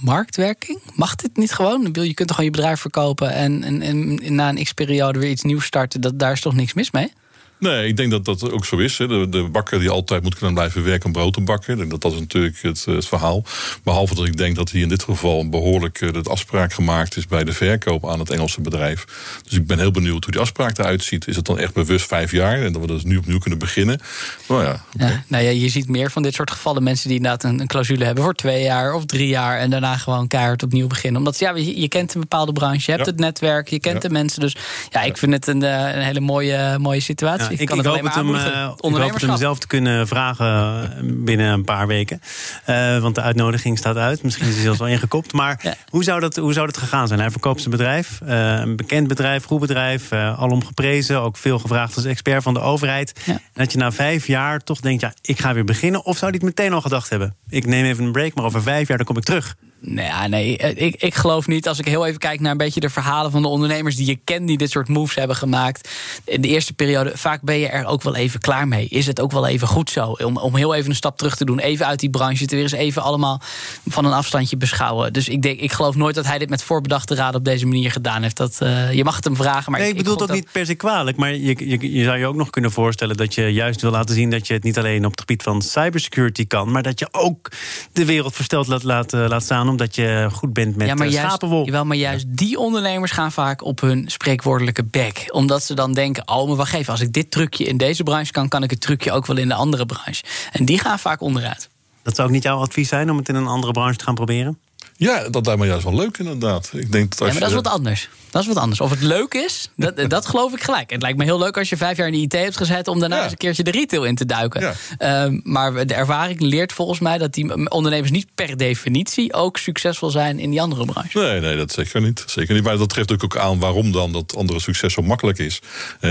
marktwerking? 0.00 0.80
Mag 0.94 1.14
dit 1.14 1.36
niet 1.36 1.52
gewoon? 1.52 1.80
Je 1.80 1.90
kunt 1.92 2.16
toch 2.16 2.36
gewoon 2.36 2.44
je 2.44 2.50
bedrijf 2.50 2.80
verkopen 2.80 3.30
en, 3.32 3.62
en, 3.62 3.82
en 3.82 4.34
na 4.34 4.48
een 4.48 4.64
x-periode 4.64 5.18
weer 5.18 5.30
iets 5.30 5.42
nieuws 5.42 5.64
starten? 5.64 6.00
Dat, 6.00 6.18
daar 6.18 6.32
is 6.32 6.40
toch 6.40 6.54
niks 6.54 6.74
mis 6.74 6.90
mee? 6.90 7.12
Nee, 7.58 7.88
ik 7.88 7.96
denk 7.96 8.10
dat 8.10 8.24
dat 8.24 8.50
ook 8.50 8.64
zo 8.64 8.76
is. 8.76 8.98
Hè. 8.98 9.06
De, 9.08 9.28
de, 9.28 9.42
bakker 9.42 9.80
die 9.80 9.90
altijd 9.90 10.22
moet 10.22 10.34
kunnen 10.34 10.54
blijven 10.54 10.84
werken 10.84 11.06
om 11.06 11.12
brood 11.12 11.32
te 11.32 11.40
bakken. 11.40 11.80
En 11.80 11.88
dat, 11.88 12.00
dat 12.00 12.12
is 12.12 12.18
natuurlijk 12.18 12.62
het, 12.62 12.84
het, 12.84 13.06
verhaal. 13.06 13.44
Behalve 13.82 14.14
dat 14.14 14.26
ik 14.26 14.36
denk 14.36 14.56
dat 14.56 14.70
hier 14.70 14.82
in 14.82 14.88
dit 14.88 15.02
geval 15.02 15.48
behoorlijk 15.48 16.00
eh, 16.00 16.12
de 16.12 16.30
afspraak 16.30 16.72
gemaakt 16.72 17.16
is 17.16 17.26
bij 17.26 17.44
de 17.44 17.52
verkoop 17.52 18.08
aan 18.08 18.18
het 18.18 18.30
Engelse 18.30 18.60
bedrijf. 18.60 19.04
Dus 19.42 19.52
ik 19.52 19.66
ben 19.66 19.78
heel 19.78 19.90
benieuwd 19.90 20.24
hoe 20.24 20.32
die 20.32 20.40
afspraak 20.40 20.78
eruit 20.78 21.04
ziet. 21.04 21.26
Is 21.26 21.36
het 21.36 21.44
dan 21.44 21.58
echt 21.58 21.74
bewust 21.74 22.06
vijf 22.06 22.32
jaar 22.32 22.62
en 22.62 22.72
dat 22.72 22.80
we 22.80 22.86
dus 22.86 23.04
nu 23.04 23.16
opnieuw 23.16 23.38
kunnen 23.38 23.58
beginnen? 23.58 24.00
Nou 24.48 24.64
ja, 24.64 24.84
ja, 24.98 25.22
nou 25.26 25.44
ja, 25.44 25.50
je 25.50 25.68
ziet 25.68 25.88
meer 25.88 26.10
van 26.10 26.22
dit 26.22 26.34
soort 26.34 26.50
gevallen. 26.50 26.82
Mensen 26.82 27.08
die 27.08 27.16
inderdaad 27.16 27.44
een, 27.44 27.60
een 27.60 27.66
clausule 27.66 28.04
hebben 28.04 28.24
voor 28.24 28.34
twee 28.34 28.62
jaar 28.62 28.94
of 28.94 29.04
drie 29.04 29.28
jaar. 29.28 29.58
En 29.58 29.70
daarna 29.70 29.96
gewoon 29.96 30.28
keihard 30.28 30.62
opnieuw 30.62 30.86
beginnen. 30.86 31.18
Omdat 31.18 31.38
ja, 31.38 31.54
je, 31.54 31.80
je 31.80 31.88
kent 31.88 32.14
een 32.14 32.20
bepaalde 32.20 32.52
branche, 32.52 32.90
je 32.90 32.92
hebt 32.92 33.06
het 33.06 33.18
netwerk, 33.18 33.68
je 33.68 33.80
kent 33.80 34.02
de 34.02 34.10
mensen. 34.10 34.40
Dus 34.40 34.56
ja, 34.90 35.02
ik 35.02 35.16
vind 35.16 35.32
het 35.32 35.46
een, 35.46 35.62
eh, 35.62 35.94
een 35.94 36.02
hele 36.02 36.20
mooie, 36.20 36.78
mooie 36.78 37.00
situatie 37.00 37.45
ik, 37.50 37.60
ik, 37.60 37.68
hoop 37.68 38.02
het 38.02 38.14
hem, 38.14 38.34
uh, 38.34 38.70
ik 38.76 38.96
hoop 38.96 39.12
het 39.12 39.22
hem 39.22 39.36
zelf 39.36 39.58
te 39.58 39.66
kunnen 39.66 40.08
vragen 40.08 40.46
eh, 40.46 41.00
binnen 41.02 41.52
een 41.52 41.64
paar 41.64 41.86
weken. 41.86 42.20
Uh, 42.68 42.98
want 42.98 43.14
de 43.14 43.20
uitnodiging 43.20 43.78
staat 43.78 43.96
uit. 43.96 44.22
Misschien 44.22 44.46
is 44.46 44.54
hij 44.54 44.62
zelfs 44.62 44.78
wel 44.78 44.88
ingekopt. 44.88 45.32
Maar 45.32 45.76
hoe, 45.88 46.04
zou 46.04 46.20
dat, 46.20 46.36
hoe 46.36 46.52
zou 46.52 46.66
dat 46.66 46.76
gegaan 46.76 47.08
zijn? 47.08 47.20
Hij 47.20 47.30
verkoopt 47.30 47.58
zijn 47.58 47.70
bedrijf. 47.70 48.20
Uh, 48.22 48.52
een 48.52 48.76
bekend 48.76 49.08
bedrijf, 49.08 49.44
goed 49.44 49.60
bedrijf. 49.60 50.12
alom 50.12 50.64
geprezen. 50.64 51.20
Ook 51.20 51.36
veel 51.36 51.58
gevraagd 51.58 51.96
als 51.96 52.04
expert 52.04 52.42
van 52.42 52.54
de 52.54 52.60
overheid. 52.60 53.12
En 53.26 53.40
dat 53.52 53.72
je 53.72 53.78
na 53.78 53.92
vijf 53.92 54.26
jaar 54.26 54.60
toch 54.60 54.80
denkt, 54.80 55.00
ja, 55.00 55.12
ik 55.22 55.40
ga 55.40 55.54
weer 55.54 55.64
beginnen. 55.64 56.04
Of 56.04 56.16
zou 56.16 56.30
hij 56.30 56.40
het 56.40 56.56
meteen 56.56 56.72
al 56.72 56.80
gedacht 56.80 57.10
hebben? 57.10 57.36
Ik 57.48 57.66
neem 57.66 57.84
even 57.84 58.04
een 58.04 58.12
break, 58.12 58.34
maar 58.34 58.44
over 58.44 58.62
vijf 58.62 58.88
jaar 58.88 58.96
dan 58.96 59.06
kom 59.06 59.16
ik 59.16 59.24
terug. 59.24 59.56
Nee, 59.80 60.28
nee 60.28 60.56
ik, 60.56 61.02
ik 61.02 61.14
geloof 61.14 61.46
niet. 61.46 61.68
Als 61.68 61.78
ik 61.78 61.86
heel 61.86 62.06
even 62.06 62.18
kijk 62.18 62.40
naar 62.40 62.50
een 62.50 62.56
beetje 62.56 62.80
de 62.80 62.90
verhalen 62.90 63.30
van 63.30 63.42
de 63.42 63.48
ondernemers 63.48 63.96
die 63.96 64.06
je 64.06 64.18
kent, 64.24 64.46
die 64.46 64.58
dit 64.58 64.70
soort 64.70 64.88
moves 64.88 65.14
hebben 65.14 65.36
gemaakt. 65.36 65.88
In 66.24 66.40
de 66.40 66.48
eerste 66.48 66.72
periode, 66.72 67.12
vaak 67.14 67.42
ben 67.42 67.58
je 67.58 67.68
er 67.68 67.86
ook 67.86 68.02
wel 68.02 68.14
even 68.14 68.40
klaar 68.40 68.68
mee. 68.68 68.88
Is 68.88 69.06
het 69.06 69.20
ook 69.20 69.32
wel 69.32 69.46
even 69.46 69.68
goed 69.68 69.90
zo? 69.90 70.04
Om, 70.04 70.36
om 70.36 70.56
heel 70.56 70.74
even 70.74 70.90
een 70.90 70.96
stap 70.96 71.18
terug 71.18 71.36
te 71.36 71.44
doen, 71.44 71.58
even 71.58 71.86
uit 71.86 72.00
die 72.00 72.10
branche, 72.10 72.46
te 72.46 72.54
weer 72.54 72.64
eens 72.64 72.72
even 72.72 73.02
allemaal 73.02 73.40
van 73.88 74.04
een 74.04 74.12
afstandje 74.12 74.56
beschouwen. 74.56 75.12
Dus 75.12 75.28
ik, 75.28 75.42
denk, 75.42 75.60
ik 75.60 75.72
geloof 75.72 75.96
nooit 75.96 76.14
dat 76.14 76.26
hij 76.26 76.38
dit 76.38 76.50
met 76.50 76.62
voorbedachte 76.62 77.14
raad 77.14 77.34
op 77.34 77.44
deze 77.44 77.66
manier 77.66 77.90
gedaan 77.90 78.22
heeft. 78.22 78.36
Dat, 78.36 78.58
uh, 78.62 78.92
je 78.92 79.04
mag 79.04 79.16
het 79.16 79.24
hem 79.24 79.36
vragen. 79.36 79.70
Maar 79.70 79.80
nee, 79.80 79.90
ik, 79.90 79.96
bedoel 79.96 80.16
dat, 80.16 80.32
niet 80.32 80.52
per 80.52 80.66
se 80.66 80.74
kwalijk. 80.74 81.16
Maar 81.16 81.34
je, 81.34 81.68
je, 81.68 81.92
je 81.92 82.04
zou 82.04 82.18
je 82.18 82.26
ook 82.26 82.34
nog 82.34 82.50
kunnen 82.50 82.70
voorstellen 82.70 83.16
dat 83.16 83.34
je 83.34 83.52
juist 83.52 83.80
wil 83.80 83.90
laten 83.90 84.14
zien 84.14 84.30
dat 84.30 84.46
je 84.46 84.54
het 84.54 84.62
niet 84.62 84.78
alleen 84.78 85.04
op 85.04 85.10
het 85.10 85.20
gebied 85.20 85.42
van 85.42 85.62
cybersecurity 85.62 86.46
kan, 86.46 86.70
maar 86.70 86.82
dat 86.82 86.98
je 86.98 87.08
ook 87.10 87.50
de 87.92 88.04
wereld 88.04 88.34
versteld 88.34 88.66
laat, 88.66 88.82
laat, 88.82 89.12
laat 89.12 89.42
staan, 89.42 89.65
omdat 89.68 89.94
je 89.94 90.28
goed 90.32 90.52
bent 90.52 90.76
met 90.76 90.86
ja, 90.86 90.94
maar 90.94 91.06
juist, 91.06 91.42
Jawel, 91.42 91.84
maar 91.84 91.96
juist 91.96 92.24
die 92.28 92.58
ondernemers 92.58 93.12
gaan 93.12 93.32
vaak 93.32 93.64
op 93.64 93.80
hun 93.80 94.04
spreekwoordelijke 94.06 94.84
bek. 94.84 95.24
Omdat 95.32 95.62
ze 95.62 95.74
dan 95.74 95.92
denken, 95.92 96.28
oh, 96.28 96.46
maar 96.46 96.56
wacht 96.56 96.74
even, 96.74 96.92
als 96.92 97.00
ik 97.00 97.12
dit 97.12 97.30
trucje 97.30 97.64
in 97.64 97.76
deze 97.76 98.02
branche 98.02 98.32
kan, 98.32 98.48
kan 98.48 98.62
ik 98.62 98.70
het 98.70 98.80
trucje 98.80 99.12
ook 99.12 99.26
wel 99.26 99.36
in 99.36 99.48
de 99.48 99.54
andere 99.54 99.86
branche. 99.86 100.24
En 100.52 100.64
die 100.64 100.78
gaan 100.78 100.98
vaak 100.98 101.20
onderuit. 101.20 101.68
Dat 102.02 102.14
zou 102.14 102.28
ook 102.28 102.34
niet 102.34 102.42
jouw 102.42 102.58
advies 102.58 102.88
zijn 102.88 103.10
om 103.10 103.16
het 103.16 103.28
in 103.28 103.34
een 103.34 103.46
andere 103.46 103.72
branche 103.72 103.96
te 103.96 104.04
gaan 104.04 104.14
proberen? 104.14 104.58
Ja, 104.98 105.28
dat 105.28 105.46
lijkt 105.46 105.60
me 105.60 105.66
juist 105.66 105.84
wel 105.84 105.94
leuk 105.94 106.18
inderdaad. 106.18 106.70
Ik 106.72 106.92
denk 106.92 107.10
dat 107.10 107.20
als 107.20 107.28
ja, 107.28 107.32
maar 107.32 107.42
dat 107.42 107.50
is 107.50 107.64
wat 107.64 107.74
anders. 107.74 108.08
Dat 108.30 108.42
is 108.42 108.48
wat 108.48 108.56
anders. 108.56 108.80
Of 108.80 108.90
het 108.90 109.02
leuk 109.02 109.34
is, 109.34 109.70
dat, 109.76 109.96
dat 110.10 110.26
geloof 110.26 110.52
ik 110.52 110.62
gelijk. 110.62 110.90
Het 110.90 111.02
lijkt 111.02 111.18
me 111.18 111.24
heel 111.24 111.38
leuk 111.38 111.58
als 111.58 111.68
je 111.68 111.76
vijf 111.76 111.96
jaar 111.96 112.06
in 112.06 112.12
de 112.12 112.18
IT 112.18 112.32
hebt 112.32 112.56
gezet... 112.56 112.88
om 112.88 113.00
daarna 113.00 113.22
eens 113.22 113.32
een 113.32 113.38
keertje 113.38 113.62
de 113.62 113.70
retail 113.70 114.04
in 114.04 114.14
te 114.14 114.26
duiken. 114.26 114.74
Ehm, 114.98 115.40
maar 115.42 115.86
de 115.86 115.94
ervaring 115.94 116.40
leert 116.40 116.72
volgens 116.72 116.98
mij 116.98 117.18
dat 117.18 117.34
die 117.34 117.70
ondernemers 117.70 118.10
niet 118.10 118.26
per 118.34 118.56
definitie... 118.56 119.32
ook 119.32 119.56
succesvol 119.56 120.10
zijn 120.10 120.38
in 120.38 120.50
die 120.50 120.60
andere 120.60 120.84
branche. 120.84 121.18
Nee, 121.18 121.40
nee, 121.40 121.56
dat 121.56 121.72
zeker 121.72 122.00
niet. 122.00 122.24
Zeker 122.26 122.54
niet. 122.54 122.64
Maar 122.64 122.78
dat 122.78 122.92
geeft 122.92 123.24
ook 123.24 123.36
aan 123.36 123.58
waarom 123.58 123.92
dan 123.92 124.12
dat 124.12 124.36
andere 124.36 124.60
succes 124.60 124.92
zo 124.92 125.02
makkelijk 125.02 125.38
is. 125.38 125.60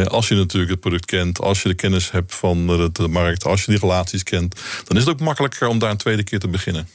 als 0.07 0.27
je 0.27 0.35
natuurlijk 0.35 0.71
het 0.71 0.79
product 0.79 1.05
kent, 1.05 1.41
als 1.41 1.61
je 1.61 1.69
de 1.69 1.75
kennis 1.75 2.11
hebt 2.11 2.35
van 2.35 2.67
de 2.91 3.07
markt... 3.07 3.45
als 3.45 3.65
je 3.65 3.71
die 3.71 3.79
relaties 3.79 4.23
kent, 4.23 4.55
dan 4.83 4.97
is 4.97 5.05
het 5.05 5.13
ook 5.13 5.19
makkelijker 5.19 5.67
om 5.67 5.79
daar 5.79 5.91
een 5.91 5.97
tweede 5.97 6.23
keer 6.23 6.39
te 6.39 6.47
beginnen. 6.47 6.87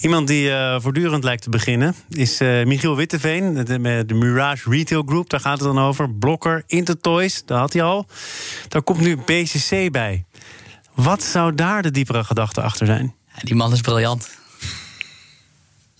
Iemand 0.00 0.28
die 0.28 0.48
uh, 0.48 0.80
voortdurend 0.80 1.21
lijkt 1.24 1.42
te 1.42 1.50
beginnen 1.50 1.94
is 2.08 2.40
uh, 2.40 2.64
Michiel 2.64 2.96
Witteveen, 2.96 3.54
de, 3.54 4.04
de, 4.06 4.14
Mirage 4.14 4.70
Retail 4.70 5.02
Group. 5.06 5.30
Daar 5.30 5.40
gaat 5.40 5.58
het 5.58 5.74
dan 5.74 5.78
over. 5.78 6.10
Blokker, 6.10 6.62
Intertoys, 6.66 7.42
daar 7.44 7.58
had 7.58 7.72
hij 7.72 7.82
al. 7.82 8.06
Daar 8.68 8.82
komt 8.82 9.00
nu 9.00 9.16
BCC 9.16 9.92
bij. 9.92 10.24
Wat 10.94 11.22
zou 11.22 11.54
daar 11.54 11.82
de 11.82 11.90
diepere 11.90 12.24
gedachte 12.24 12.60
achter 12.60 12.86
zijn? 12.86 13.14
Ja, 13.34 13.40
die 13.42 13.54
man 13.54 13.72
is 13.72 13.80
briljant. 13.80 14.30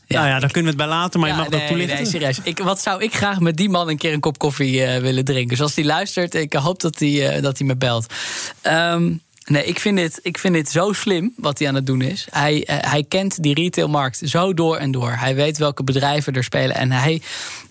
Ja. 0.06 0.18
Nou 0.18 0.30
ja, 0.30 0.40
daar 0.40 0.50
kunnen 0.50 0.74
we 0.74 0.82
het 0.82 0.88
bij 0.88 0.98
laten, 0.98 1.20
maar 1.20 1.28
je 1.28 1.34
mag 1.34 1.48
dat 1.48 1.66
toelichten. 1.66 1.96
Nee, 1.96 2.06
serieus. 2.06 2.40
Ik, 2.42 2.58
wat 2.58 2.80
zou 2.80 3.02
ik 3.02 3.14
graag 3.14 3.40
met 3.40 3.56
die 3.56 3.68
man 3.68 3.88
een 3.88 3.98
keer 3.98 4.12
een 4.12 4.20
kop 4.20 4.38
koffie 4.38 4.80
uh, 4.80 4.96
willen 4.96 5.24
drinken? 5.24 5.48
Dus 5.48 5.60
als 5.60 5.74
hij 5.74 5.84
luistert, 5.84 6.34
ik 6.34 6.52
hoop 6.52 6.80
dat 6.80 6.98
hij, 6.98 7.40
dat 7.40 7.58
hij 7.58 7.66
me 7.66 7.76
belt. 7.76 8.14
Um, 8.62 9.22
Nee, 9.44 9.64
ik 9.64 9.80
vind, 9.80 9.96
dit, 9.96 10.20
ik 10.22 10.38
vind 10.38 10.54
dit 10.54 10.70
zo 10.70 10.92
slim 10.92 11.32
wat 11.36 11.58
hij 11.58 11.68
aan 11.68 11.74
het 11.74 11.86
doen 11.86 12.02
is. 12.02 12.26
Hij, 12.30 12.54
uh, 12.54 12.76
hij 12.80 13.04
kent 13.08 13.42
die 13.42 13.54
retailmarkt 13.54 14.20
zo 14.24 14.54
door 14.54 14.76
en 14.76 14.90
door. 14.90 15.10
Hij 15.10 15.34
weet 15.34 15.58
welke 15.58 15.84
bedrijven 15.84 16.34
er 16.34 16.44
spelen. 16.44 16.76
En 16.76 16.92
hij, 16.92 17.22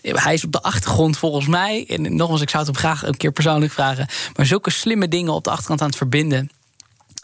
hij 0.01 0.33
is 0.33 0.43
op 0.43 0.51
de 0.51 0.61
achtergrond 0.61 1.17
volgens 1.17 1.47
mij. 1.47 1.85
En 1.87 2.15
nogmaals, 2.15 2.41
ik 2.41 2.49
zou 2.49 2.65
het 2.65 2.75
hem 2.75 2.83
graag 2.83 3.03
een 3.03 3.17
keer 3.17 3.31
persoonlijk 3.31 3.71
vragen. 3.71 4.07
Maar 4.35 4.45
zulke 4.45 4.69
slimme 4.69 5.07
dingen 5.07 5.33
op 5.33 5.43
de 5.43 5.49
achterkant 5.49 5.81
aan 5.81 5.87
het 5.87 5.97
verbinden. 5.97 6.49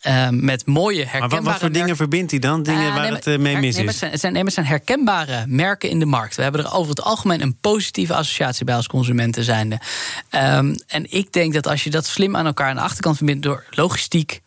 Uh, 0.08 0.30
met 0.30 0.66
mooie 0.66 1.06
herkenbare... 1.06 1.42
Maar 1.42 1.52
wat, 1.52 1.60
voor 1.60 1.72
dingen 1.72 1.96
verbindt 1.96 2.32
hij 2.32 2.40
dan? 2.40 2.64
Dingen 2.64 2.88
uh, 2.88 2.96
waar 2.96 3.12
het 3.12 3.28
uh, 3.28 3.38
mee 3.38 3.58
mis 3.58 3.78
is? 3.78 4.02
Het, 4.02 4.20
zijn, 4.20 4.36
het 4.36 4.54
zijn 4.54 4.66
herkenbare 4.66 5.44
merken 5.48 5.90
in 5.90 6.00
de 6.00 6.06
markt. 6.06 6.36
We 6.36 6.42
hebben 6.42 6.66
er 6.66 6.74
over 6.74 6.90
het 6.90 7.02
algemeen 7.02 7.42
een 7.42 7.58
positieve 7.62 8.14
associatie 8.14 8.66
bij 8.66 8.76
als 8.76 8.88
consumenten 8.88 9.44
zijnde. 9.44 9.80
Um, 10.32 10.76
en 10.88 11.12
ik 11.12 11.34
denk 11.34 11.54
dat 11.54 11.68
als 11.68 11.84
je 11.84 11.90
dat 11.90 12.06
slim 12.06 12.36
aan 12.36 12.46
elkaar 12.46 12.70
aan 12.70 12.76
de 12.76 12.82
achterkant 12.82 13.18
verbindt... 13.18 13.44
door 13.44 13.66
logistiek, 13.70 14.42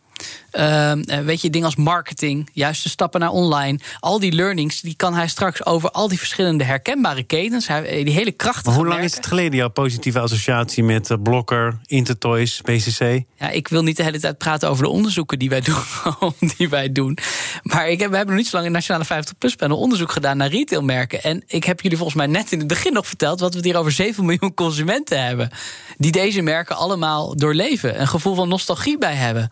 Ehm, 0.51 1.01
eh, 1.01 1.19
weet 1.19 1.41
je, 1.41 1.49
dingen 1.49 1.65
als 1.65 1.75
marketing, 1.75 2.49
juiste 2.53 2.89
stappen 2.89 3.19
naar 3.19 3.29
online. 3.29 3.79
Al 3.99 4.19
die 4.19 4.31
learnings, 4.31 4.81
die 4.81 4.95
kan 4.95 5.13
hij 5.13 5.27
straks 5.27 5.65
over 5.65 5.91
al 5.91 6.07
die 6.07 6.17
verschillende 6.17 6.63
herkenbare 6.63 7.23
ketens. 7.23 7.67
Hij, 7.67 8.03
die 8.03 8.13
hele 8.13 8.31
krachtige. 8.31 8.69
Maar 8.69 8.77
hoe 8.77 8.87
lang 8.87 9.03
is 9.03 9.15
het 9.15 9.25
geleden 9.25 9.55
jouw 9.55 9.69
positieve 9.69 10.19
associatie 10.19 10.83
met 10.83 11.09
uh, 11.09 11.17
Blokker, 11.23 11.79
Intertoys, 11.85 12.61
BCC? 12.61 13.23
Ja, 13.35 13.49
ik 13.49 13.67
wil 13.67 13.83
niet 13.83 13.97
de 13.97 14.03
hele 14.03 14.19
tijd 14.19 14.37
praten 14.37 14.69
over 14.69 14.83
de 14.83 14.89
onderzoeken 14.89 15.39
die 15.39 15.49
wij 15.49 15.61
doen. 15.69 16.33
die 16.57 16.69
wij 16.69 16.91
doen. 16.91 17.17
Maar 17.63 17.89
ik 17.89 17.99
heb, 17.99 18.09
we 18.09 18.15
hebben 18.15 18.35
nog 18.35 18.43
niet 18.43 18.51
zo 18.51 18.55
lang 18.55 18.67
in 18.67 18.73
Nationale 18.73 19.05
50 19.05 19.37
Plus 19.37 19.55
panel 19.55 19.77
onderzoek 19.77 20.11
gedaan 20.11 20.37
naar 20.37 20.49
retailmerken. 20.49 21.23
En 21.23 21.43
ik 21.47 21.63
heb 21.63 21.81
jullie 21.81 21.97
volgens 21.97 22.17
mij 22.17 22.27
net 22.27 22.51
in 22.51 22.59
het 22.59 22.67
begin 22.67 22.93
nog 22.93 23.07
verteld 23.07 23.39
wat 23.39 23.53
we 23.53 23.59
hier 23.63 23.77
over 23.77 23.91
7 23.91 24.25
miljoen 24.25 24.53
consumenten 24.53 25.23
hebben. 25.23 25.49
Die 25.97 26.11
deze 26.11 26.41
merken 26.41 26.75
allemaal 26.75 27.35
doorleven. 27.35 28.01
Een 28.01 28.07
gevoel 28.07 28.35
van 28.35 28.49
nostalgie 28.49 28.97
bij 28.97 29.15
hebben. 29.15 29.51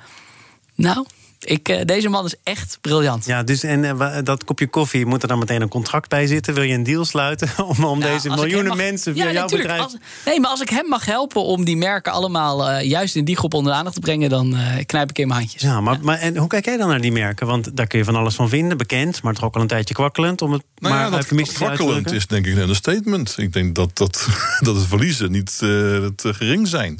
Nou, 0.79 1.03
Ik, 1.39 1.69
uh, 1.69 1.81
deze 1.85 2.09
man 2.09 2.25
is 2.25 2.35
echt 2.43 2.77
briljant. 2.81 3.25
Ja, 3.25 3.43
dus 3.43 3.63
en 3.63 3.83
uh, 3.83 4.17
dat 4.23 4.43
kopje 4.43 4.67
koffie, 4.67 5.05
moet 5.05 5.21
er 5.21 5.27
dan 5.27 5.39
meteen 5.39 5.61
een 5.61 5.69
contract 5.69 6.09
bij 6.09 6.27
zitten? 6.27 6.53
Wil 6.53 6.63
je 6.63 6.73
een 6.73 6.83
deal 6.83 7.05
sluiten 7.05 7.49
om, 7.57 7.83
om 7.83 7.99
nou, 7.99 8.11
deze 8.11 8.29
miljoenen 8.29 8.67
mag, 8.67 8.77
mensen 8.77 9.13
via 9.13 9.25
ja, 9.25 9.31
jouw 9.31 9.47
bedrijf... 9.47 9.81
Als, 9.81 9.97
nee, 10.25 10.39
maar 10.39 10.49
als 10.49 10.61
ik 10.61 10.69
hem 10.69 10.87
mag 10.87 11.05
helpen 11.05 11.43
om 11.43 11.65
die 11.65 11.77
merken 11.77 12.11
allemaal 12.11 12.69
uh, 12.69 12.81
juist 12.81 13.15
in 13.15 13.25
die 13.25 13.37
groep 13.37 13.53
onder 13.53 13.71
de 13.71 13.77
aandacht 13.77 13.95
te 13.95 14.01
brengen... 14.01 14.29
dan 14.29 14.55
knijp 14.85 15.09
ik 15.09 15.19
in 15.19 15.27
mijn 15.27 15.39
handjes. 15.39 15.61
Ja, 15.61 15.81
maar, 15.81 15.93
ja. 15.93 15.99
maar 16.03 16.19
en 16.19 16.37
hoe 16.37 16.47
kijk 16.47 16.65
jij 16.65 16.77
dan 16.77 16.87
naar 16.87 17.01
die 17.01 17.11
merken? 17.11 17.47
Want 17.47 17.77
daar 17.77 17.87
kun 17.87 17.99
je 17.99 18.05
van 18.05 18.15
alles 18.15 18.35
van 18.35 18.49
vinden, 18.49 18.77
bekend, 18.77 19.21
maar 19.21 19.33
toch 19.33 19.43
ook 19.43 19.55
al 19.55 19.61
een 19.61 19.67
tijdje 19.67 19.93
kwakkelend. 19.93 20.41
Om 20.41 20.51
het 20.51 20.63
nou 20.75 20.93
maar 20.93 21.03
ja, 21.03 21.09
dat, 21.09 21.29
dat 21.29 21.53
kwakkelend 21.53 22.11
is 22.11 22.27
denk 22.27 22.45
ik 22.47 22.57
een 22.57 22.75
statement. 22.75 23.33
Ik 23.37 23.53
denk 23.53 23.75
dat, 23.75 23.97
dat, 23.97 24.27
dat 24.65 24.75
het 24.75 24.85
verliezen 24.85 25.31
niet 25.31 25.59
het 25.59 26.23
gering 26.25 26.67
zijn. 26.67 26.99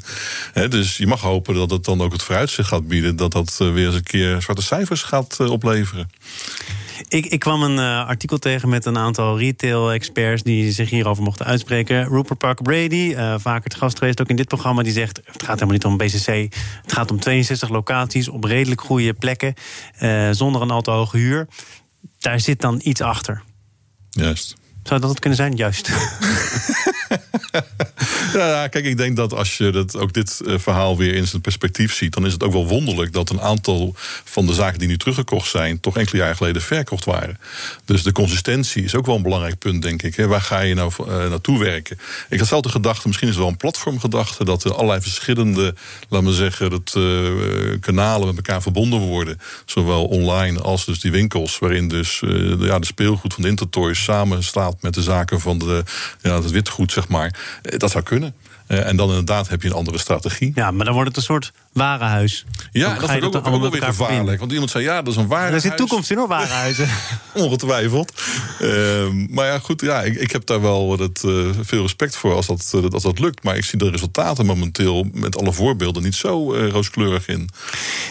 He, 0.52 0.68
dus 0.68 0.96
je 0.96 1.06
mag 1.06 1.20
hopen 1.20 1.54
dat 1.54 1.70
het 1.70 1.84
dan 1.84 2.02
ook 2.02 2.12
het 2.12 2.22
vooruitzicht 2.22 2.68
gaat 2.68 2.88
bieden... 2.88 3.16
dat 3.16 3.32
dat 3.32 3.56
weer 3.56 3.86
eens 3.86 3.94
een 3.94 4.02
keer 4.02 4.29
zwarte 4.38 4.62
cijfers 4.62 5.02
gaat 5.02 5.38
uh, 5.40 5.50
opleveren. 5.50 6.10
Ik, 7.08 7.26
ik, 7.26 7.38
kwam 7.38 7.62
een 7.62 7.76
uh, 7.76 8.06
artikel 8.06 8.38
tegen 8.38 8.68
met 8.68 8.84
een 8.84 8.98
aantal 8.98 9.38
retail-experts 9.38 10.42
die 10.42 10.72
zich 10.72 10.90
hierover 10.90 11.22
mochten 11.22 11.46
uitspreken. 11.46 12.08
Rupert 12.08 12.38
Parker 12.38 12.64
Brady, 12.64 13.14
uh, 13.16 13.34
vaker 13.38 13.70
te 13.70 13.76
gast 13.76 13.98
geweest 13.98 14.20
ook 14.20 14.28
in 14.28 14.36
dit 14.36 14.48
programma, 14.48 14.82
die 14.82 14.92
zegt: 14.92 15.16
het 15.24 15.42
gaat 15.42 15.60
helemaal 15.60 15.72
niet 15.72 15.84
om 15.84 15.96
BCC. 15.96 16.54
Het 16.82 16.92
gaat 16.92 17.10
om 17.10 17.20
62 17.20 17.68
locaties 17.68 18.28
op 18.28 18.44
redelijk 18.44 18.80
goede 18.80 19.12
plekken, 19.12 19.54
uh, 20.02 20.28
zonder 20.30 20.62
een 20.62 20.70
al 20.70 20.82
te 20.82 20.90
hoge 20.90 21.16
huur. 21.16 21.48
Daar 22.18 22.40
zit 22.40 22.60
dan 22.60 22.80
iets 22.82 23.00
achter. 23.00 23.42
Juist. 24.10 24.59
Zou 24.82 25.00
dat 25.00 25.10
het 25.10 25.18
kunnen 25.18 25.38
zijn? 25.38 25.56
Juist. 25.56 25.90
ja, 28.32 28.68
kijk, 28.68 28.84
ik 28.84 28.96
denk 28.96 29.16
dat 29.16 29.34
als 29.34 29.56
je 29.56 29.70
dat, 29.70 29.96
ook 29.96 30.12
dit 30.12 30.40
uh, 30.44 30.58
verhaal 30.58 30.96
weer 30.96 31.14
in 31.14 31.26
zijn 31.26 31.42
perspectief 31.42 31.94
ziet, 31.94 32.12
dan 32.12 32.26
is 32.26 32.32
het 32.32 32.42
ook 32.42 32.52
wel 32.52 32.66
wonderlijk 32.66 33.12
dat 33.12 33.30
een 33.30 33.40
aantal 33.40 33.94
van 34.24 34.46
de 34.46 34.54
zaken 34.54 34.78
die 34.78 34.88
nu 34.88 34.96
teruggekocht 34.96 35.50
zijn, 35.50 35.80
toch 35.80 35.96
enkele 35.96 36.18
jaren 36.18 36.36
geleden 36.36 36.62
verkocht 36.62 37.04
waren. 37.04 37.38
Dus 37.84 38.02
de 38.02 38.12
consistentie 38.12 38.84
is 38.84 38.94
ook 38.94 39.06
wel 39.06 39.16
een 39.16 39.22
belangrijk 39.22 39.58
punt, 39.58 39.82
denk 39.82 40.02
ik. 40.02 40.16
Hè. 40.16 40.26
Waar 40.26 40.40
ga 40.40 40.60
je 40.60 40.74
nou 40.74 40.92
uh, 41.00 41.06
naartoe 41.06 41.58
werken? 41.58 41.98
Ik 42.28 42.38
had 42.38 42.48
zelf 42.48 42.62
de 42.62 42.68
gedachte, 42.68 43.06
misschien 43.06 43.28
is 43.28 43.34
het 43.34 43.42
wel 43.42 43.52
een 43.52 43.58
platformgedachte, 43.58 44.44
dat 44.44 44.64
er 44.64 44.74
allerlei 44.74 45.00
verschillende, 45.00 45.74
laten 46.08 46.28
we 46.28 46.34
zeggen, 46.34 46.70
dat, 46.70 46.94
uh, 46.96 47.80
kanalen 47.80 48.26
met 48.26 48.36
elkaar 48.36 48.62
verbonden 48.62 48.98
worden. 48.98 49.40
Zowel 49.64 50.04
online 50.04 50.60
als 50.60 50.84
dus 50.84 51.00
die 51.00 51.10
winkels, 51.10 51.58
waarin 51.58 51.88
dus 51.88 52.18
de, 52.20 52.56
ja, 52.60 52.78
de 52.78 52.86
speelgoed 52.86 53.34
van 53.34 53.42
de 53.42 53.48
Intertoys 53.48 54.02
samen 54.02 54.44
staat 54.44 54.69
met 54.80 54.94
de 54.94 55.02
zaken 55.02 55.40
van 55.40 55.58
de, 55.58 55.84
ja, 56.22 56.34
het 56.42 56.50
witgoed, 56.50 56.92
zeg 56.92 57.08
maar. 57.08 57.34
Dat 57.62 57.90
zou 57.90 58.04
kunnen. 58.04 58.34
Uh, 58.68 58.86
en 58.86 58.96
dan 58.96 59.08
inderdaad 59.08 59.48
heb 59.48 59.62
je 59.62 59.68
een 59.68 59.74
andere 59.74 59.98
strategie. 59.98 60.52
Ja, 60.54 60.70
maar 60.70 60.84
dan 60.84 60.94
wordt 60.94 61.08
het 61.08 61.16
een 61.16 61.22
soort 61.22 61.52
warenhuis. 61.72 62.44
Ja, 62.72 62.94
dat 62.94 63.10
vind 63.10 63.24
ik 63.24 63.36
ook, 63.36 63.46
ook, 63.46 63.72
weer 63.72 63.82
gevaarlijk. 63.82 64.38
Want 64.38 64.52
iemand 64.52 64.70
zei, 64.70 64.84
ja, 64.84 65.02
dat 65.02 65.12
is 65.12 65.18
een 65.20 65.26
warenhuis. 65.26 65.64
Er 65.64 65.68
zit 65.68 65.78
toekomst 65.78 66.10
in 66.10 66.16
hoor, 66.16 66.28
warenhuizen. 66.28 66.88
Ongetwijfeld. 67.34 68.22
Uh, 68.60 69.06
maar 69.28 69.46
ja, 69.46 69.58
goed, 69.58 69.80
ja, 69.80 70.02
ik, 70.02 70.14
ik 70.14 70.32
heb 70.32 70.46
daar 70.46 70.60
wel 70.60 70.96
dat, 70.96 71.22
uh, 71.26 71.50
veel 71.60 71.82
respect 71.82 72.16
voor 72.16 72.34
als 72.34 72.46
dat, 72.46 72.72
uh, 72.74 72.84
als 72.90 73.02
dat 73.02 73.18
lukt. 73.18 73.44
Maar 73.44 73.56
ik 73.56 73.64
zie 73.64 73.78
de 73.78 73.90
resultaten 73.90 74.46
momenteel 74.46 75.06
met 75.12 75.36
alle 75.36 75.52
voorbeelden 75.52 76.02
niet 76.02 76.14
zo 76.14 76.54
rooskleurig 76.54 77.28
in. 77.28 77.48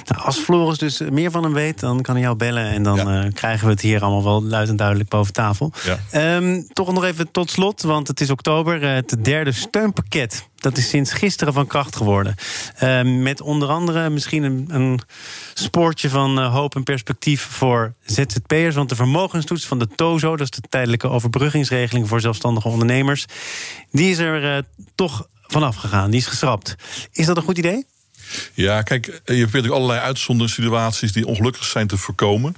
Nou, 0.05 0.21
als 0.21 0.37
Floris 0.37 0.77
dus 0.77 1.01
meer 1.11 1.31
van 1.31 1.43
hem 1.43 1.53
weet, 1.53 1.79
dan 1.79 2.01
kan 2.01 2.15
hij 2.15 2.23
jou 2.23 2.35
bellen. 2.35 2.65
En 2.65 2.83
dan 2.83 2.97
ja. 2.97 3.29
krijgen 3.33 3.65
we 3.65 3.71
het 3.71 3.81
hier 3.81 4.01
allemaal 4.01 4.23
wel 4.23 4.43
luid 4.43 4.69
en 4.69 4.75
duidelijk 4.75 5.09
boven 5.09 5.33
tafel. 5.33 5.73
Ja. 6.11 6.35
Um, 6.35 6.67
toch 6.73 6.93
nog 6.93 7.03
even 7.03 7.31
tot 7.31 7.51
slot, 7.51 7.81
want 7.81 8.07
het 8.07 8.21
is 8.21 8.29
oktober. 8.29 8.81
het 8.81 9.15
derde 9.21 9.51
steunpakket 9.51 10.47
dat 10.59 10.77
is 10.77 10.89
sinds 10.89 11.13
gisteren 11.13 11.53
van 11.53 11.67
kracht 11.67 11.95
geworden. 11.95 12.35
Uh, 12.83 13.01
met 13.01 13.41
onder 13.41 13.69
andere 13.69 14.09
misschien 14.09 14.43
een, 14.43 14.67
een 14.69 14.99
spoortje 15.53 16.09
van 16.09 16.39
uh, 16.39 16.53
hoop 16.53 16.75
en 16.75 16.83
perspectief 16.83 17.41
voor 17.41 17.93
ZZP'ers. 18.05 18.75
Want 18.75 18.89
de 18.89 18.95
vermogenstoets 18.95 19.65
van 19.65 19.79
de 19.79 19.87
TOZO, 19.95 20.35
dat 20.35 20.53
is 20.53 20.61
de 20.61 20.67
tijdelijke 20.69 21.09
overbruggingsregeling 21.09 22.07
voor 22.07 22.21
zelfstandige 22.21 22.67
ondernemers, 22.67 23.25
die 23.91 24.09
is 24.09 24.17
er 24.17 24.55
uh, 24.55 24.57
toch 24.95 25.27
vanaf 25.47 25.75
gegaan. 25.75 26.09
Die 26.09 26.19
is 26.19 26.27
geschrapt. 26.27 26.75
Is 27.11 27.25
dat 27.25 27.37
een 27.37 27.43
goed 27.43 27.57
idee? 27.57 27.85
Ja, 28.53 28.81
kijk, 28.81 29.05
je 29.05 29.11
hebt 29.25 29.39
natuurlijk 29.39 29.73
allerlei 29.73 29.99
uitzonderingssituaties 29.99 31.11
die 31.11 31.27
ongelukkig 31.27 31.65
zijn 31.65 31.87
te 31.87 31.97
voorkomen. 31.97 32.55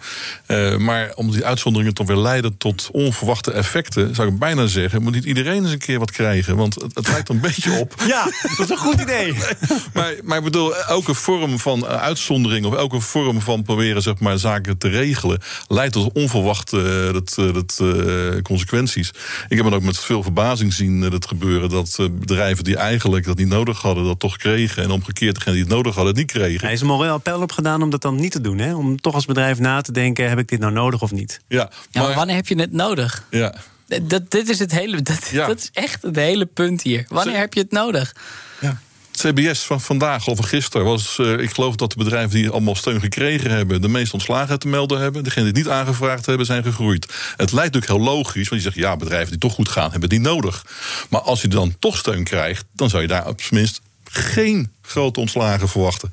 Uh, 0.47 0.77
maar 0.77 1.12
om 1.15 1.31
die 1.31 1.45
uitzonderingen 1.45 1.93
toch 1.93 2.07
weer 2.07 2.17
leiden 2.17 2.57
tot 2.57 2.89
onverwachte 2.91 3.51
effecten, 3.51 4.15
zou 4.15 4.27
ik 4.27 4.39
bijna 4.39 4.67
zeggen, 4.67 5.01
moet 5.01 5.13
niet 5.13 5.25
iedereen 5.25 5.63
eens 5.63 5.71
een 5.71 5.77
keer 5.77 5.99
wat 5.99 6.12
krijgen. 6.12 6.55
Want 6.55 6.75
het, 6.75 6.95
het 6.95 7.07
lijkt 7.07 7.29
een 7.29 7.39
beetje 7.51 7.71
op. 7.71 8.03
Ja, 8.07 8.23
dat 8.41 8.60
is 8.60 8.69
een 8.69 8.77
goed 8.77 9.01
idee. 9.01 9.34
maar, 9.93 10.13
maar 10.23 10.38
ik 10.38 10.43
bedoel, 10.43 10.75
elke 10.75 11.13
vorm 11.13 11.60
van 11.60 11.86
uitzondering 11.86 12.65
of 12.65 12.75
elke 12.75 12.99
vorm 12.99 13.41
van 13.41 13.63
proberen 13.63 14.01
zeg 14.01 14.19
maar, 14.19 14.38
zaken 14.38 14.77
te 14.77 14.88
regelen, 14.88 15.39
leidt 15.67 15.93
tot 15.93 16.13
onverwachte 16.13 17.10
dat, 17.13 17.53
dat, 17.53 17.79
uh, 17.81 18.41
consequenties. 18.41 19.12
Ik 19.49 19.57
heb 19.57 19.65
het 19.65 19.73
ook 19.73 19.84
met 19.84 19.99
veel 19.99 20.23
verbazing 20.23 20.73
zien 20.73 21.10
dat 21.10 21.27
gebeuren 21.27 21.69
dat 21.69 21.97
bedrijven 22.12 22.63
die 22.63 22.75
eigenlijk 22.75 23.25
dat 23.25 23.38
niet 23.38 23.47
nodig 23.47 23.81
hadden, 23.81 24.03
dat 24.03 24.19
toch 24.19 24.38
kregen. 24.38 24.84
En 24.84 24.91
omgekeerd 24.91 25.36
degene 25.36 25.61
die 25.62 25.69
het 25.69 25.84
nodig 25.84 25.95
hadden, 25.95 26.15
niet 26.15 26.32
kregen. 26.32 26.65
Hij 26.65 26.74
is 26.74 26.82
een 26.82 26.88
moreel 26.88 27.13
appel 27.13 27.41
op 27.41 27.52
gedaan 27.52 27.82
om 27.82 27.89
dat 27.89 28.02
dan 28.02 28.15
niet 28.15 28.32
te 28.32 28.41
doen. 28.41 28.58
Hè? 28.58 28.76
Om 28.76 29.02
toch 29.02 29.13
als 29.13 29.26
bedrijf 29.26 29.60
na 29.60 29.82
te 29.82 29.91
denken: 29.91 30.30
heb 30.30 30.39
ik 30.39 30.47
dit 30.47 30.60
nou 30.60 30.71
nodig 30.71 31.02
of 31.02 31.12
niet? 31.12 31.39
Ja, 31.47 31.69
maar, 31.91 32.10
ja, 32.10 32.15
wanneer 32.15 32.36
heb 32.36 32.47
je 32.47 32.56
het 32.56 32.71
nodig? 32.71 33.28
Ja. 33.30 33.54
Dat, 34.02 34.32
dit 34.32 34.50
is 34.50 34.60
het 34.60 34.71
hele, 34.71 35.02
dat, 35.02 35.28
ja. 35.32 35.47
dat 35.47 35.58
is 35.58 35.69
echt 35.74 36.02
het 36.02 36.15
hele 36.15 36.45
punt 36.45 36.82
hier. 36.82 37.06
Wanneer 37.08 37.38
heb 37.38 37.54
je 37.54 37.60
het 37.60 37.71
nodig? 37.71 38.15
Ja. 38.60 38.80
CBS 39.12 39.63
van 39.63 39.82
vandaag 39.82 40.28
of 40.28 40.39
gisteren 40.39 40.86
was, 40.86 41.17
uh, 41.17 41.39
ik 41.39 41.54
geloof 41.54 41.76
dat 41.76 41.91
de 41.91 41.97
bedrijven 41.97 42.30
die 42.30 42.50
allemaal 42.50 42.76
steun 42.76 43.00
gekregen 43.00 43.52
hebben, 43.52 43.82
de 43.82 43.88
meeste 43.88 44.13
ontslagen 44.13 44.60
te 44.60 44.67
melden 44.67 45.00
hebben. 45.00 45.24
Degenen 45.24 45.54
die 45.54 45.63
het 45.63 45.71
niet 45.71 45.80
aangevraagd 45.80 46.26
hebben, 46.26 46.45
zijn 46.45 46.63
gegroeid. 46.63 47.06
Het 47.36 47.52
lijkt 47.52 47.74
natuurlijk 47.74 48.04
heel 48.04 48.13
logisch, 48.13 48.50
want 48.50 48.62
je 48.62 48.69
zegt 48.69 48.82
ja, 48.82 48.97
bedrijven 48.97 49.30
die 49.30 49.39
toch 49.39 49.54
goed 49.54 49.69
gaan, 49.69 49.91
hebben 49.91 50.10
die 50.10 50.19
nodig. 50.19 50.65
Maar 51.10 51.21
als 51.21 51.41
je 51.41 51.47
dan 51.47 51.76
toch 51.80 51.97
steun 51.97 52.24
krijgt, 52.24 52.65
dan 52.74 52.89
zou 52.89 53.02
je 53.02 53.08
daar 53.08 53.28
op 53.28 53.41
zijn 53.41 53.60
minst 53.60 53.82
geen 54.12 54.71
grote 54.82 55.19
ontslagen 55.19 55.69
verwachten. 55.69 56.12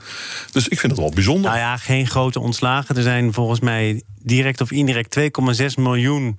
Dus 0.51 0.69
ik 0.69 0.79
vind 0.79 0.93
het 0.93 1.01
wel 1.01 1.11
bijzonder. 1.11 1.51
Nou 1.51 1.63
ja, 1.63 1.77
geen 1.77 2.07
grote 2.07 2.41
ontslagen. 2.41 2.97
Er 2.97 3.03
zijn 3.03 3.33
volgens 3.33 3.61
mij 3.61 4.03
direct 4.23 4.61
of 4.61 4.71
indirect 4.71 5.19
2,6 5.61 5.67
miljoen 5.75 6.39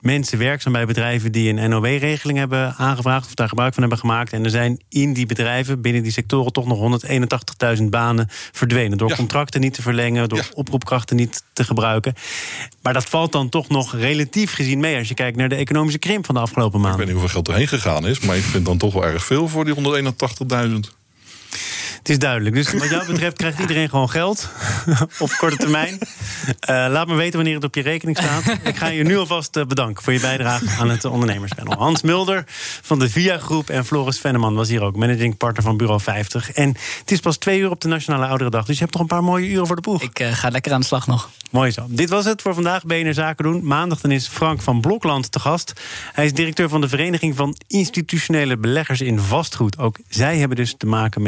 mensen 0.00 0.38
werkzaam 0.38 0.72
bij 0.72 0.86
bedrijven 0.86 1.32
die 1.32 1.52
een 1.52 1.70
NOW-regeling 1.70 2.38
hebben 2.38 2.74
aangevraagd 2.76 3.26
of 3.26 3.34
daar 3.34 3.48
gebruik 3.48 3.72
van 3.72 3.82
hebben 3.82 4.00
gemaakt. 4.00 4.32
En 4.32 4.44
er 4.44 4.50
zijn 4.50 4.80
in 4.88 5.12
die 5.12 5.26
bedrijven, 5.26 5.80
binnen 5.80 6.02
die 6.02 6.12
sectoren, 6.12 6.52
toch 6.52 6.66
nog 6.66 7.02
181.000 7.78 7.84
banen 7.84 8.28
verdwenen. 8.52 8.98
Door 8.98 9.14
contracten 9.14 9.60
niet 9.60 9.74
te 9.74 9.82
verlengen, 9.82 10.28
door 10.28 10.48
oproepkrachten 10.54 11.16
niet 11.16 11.42
te 11.52 11.64
gebruiken. 11.64 12.14
Maar 12.82 12.92
dat 12.92 13.04
valt 13.04 13.32
dan 13.32 13.48
toch 13.48 13.68
nog 13.68 13.94
relatief 13.94 14.52
gezien 14.52 14.80
mee 14.80 14.98
als 14.98 15.08
je 15.08 15.14
kijkt 15.14 15.36
naar 15.36 15.48
de 15.48 15.54
economische 15.54 15.98
krimp 15.98 16.26
van 16.26 16.34
de 16.34 16.40
afgelopen 16.40 16.80
maanden. 16.80 17.00
Ik 17.00 17.06
weet 17.06 17.14
niet 17.14 17.22
hoeveel 17.22 17.42
geld 17.42 17.48
erheen 17.48 17.80
gegaan 17.80 18.06
is, 18.06 18.20
maar 18.20 18.36
ik 18.36 18.42
vind 18.42 18.64
dan 18.64 18.78
toch 18.78 18.92
wel 18.92 19.04
erg 19.04 19.24
veel 19.24 19.48
voor 19.48 19.64
die 19.64 19.74
181.000. 19.74 20.97
Het 21.98 22.08
is 22.08 22.18
duidelijk. 22.18 22.54
Dus 22.54 22.72
wat 22.72 22.90
jou 22.90 23.06
betreft 23.06 23.36
krijgt 23.36 23.58
iedereen 23.58 23.88
gewoon 23.88 24.10
geld. 24.10 24.48
op 25.18 25.30
korte 25.38 25.56
termijn. 25.56 25.98
Uh, 25.98 26.56
laat 26.66 27.06
me 27.06 27.14
weten 27.14 27.36
wanneer 27.36 27.54
het 27.54 27.64
op 27.64 27.74
je 27.74 27.82
rekening 27.82 28.16
staat. 28.16 28.58
Ik 28.62 28.76
ga 28.76 28.86
je 28.86 29.04
nu 29.04 29.16
alvast 29.16 29.56
uh, 29.56 29.64
bedanken 29.64 30.02
voor 30.02 30.12
je 30.12 30.20
bijdrage 30.20 30.64
aan 30.78 30.90
het 30.90 31.04
ondernemerspanel. 31.04 31.78
Hans 31.78 32.02
Mulder 32.02 32.44
van 32.82 32.98
de 32.98 33.10
VIA 33.10 33.38
Groep 33.38 33.70
en 33.70 33.84
Floris 33.84 34.18
Venneman 34.18 34.54
was 34.54 34.68
hier 34.68 34.82
ook. 34.82 34.96
Managing 34.96 35.36
partner 35.36 35.62
van 35.62 35.76
Bureau 35.76 36.00
50. 36.00 36.52
En 36.52 36.76
het 36.98 37.10
is 37.10 37.20
pas 37.20 37.36
twee 37.36 37.60
uur 37.60 37.70
op 37.70 37.80
de 37.80 37.88
Nationale 37.88 38.26
Ouderendag. 38.26 38.64
Dus 38.64 38.74
je 38.74 38.82
hebt 38.82 38.92
nog 38.92 39.02
een 39.02 39.08
paar 39.08 39.24
mooie 39.24 39.48
uren 39.48 39.66
voor 39.66 39.76
de 39.76 39.82
boeg. 39.82 40.02
Ik 40.02 40.20
uh, 40.20 40.32
ga 40.32 40.48
lekker 40.48 40.72
aan 40.72 40.80
de 40.80 40.86
slag 40.86 41.06
nog. 41.06 41.30
Mooi 41.50 41.70
zo. 41.70 41.86
Dit 41.88 42.08
was 42.08 42.24
het 42.24 42.42
voor 42.42 42.54
vandaag. 42.54 42.84
BNR 42.84 43.14
Zaken 43.14 43.44
doen. 43.44 43.60
Maandag 43.64 44.00
dan 44.00 44.10
is 44.10 44.28
Frank 44.28 44.62
van 44.62 44.80
Blokland 44.80 45.32
te 45.32 45.40
gast. 45.40 45.72
Hij 46.12 46.24
is 46.24 46.32
directeur 46.32 46.68
van 46.68 46.80
de 46.80 46.88
Vereniging 46.88 47.36
van 47.36 47.56
Institutionele 47.66 48.56
Beleggers 48.56 49.00
in 49.00 49.18
Vastgoed. 49.18 49.78
Ook 49.78 49.98
zij 50.08 50.38
hebben 50.38 50.56
dus 50.56 50.74
te 50.78 50.86
maken 50.86 51.22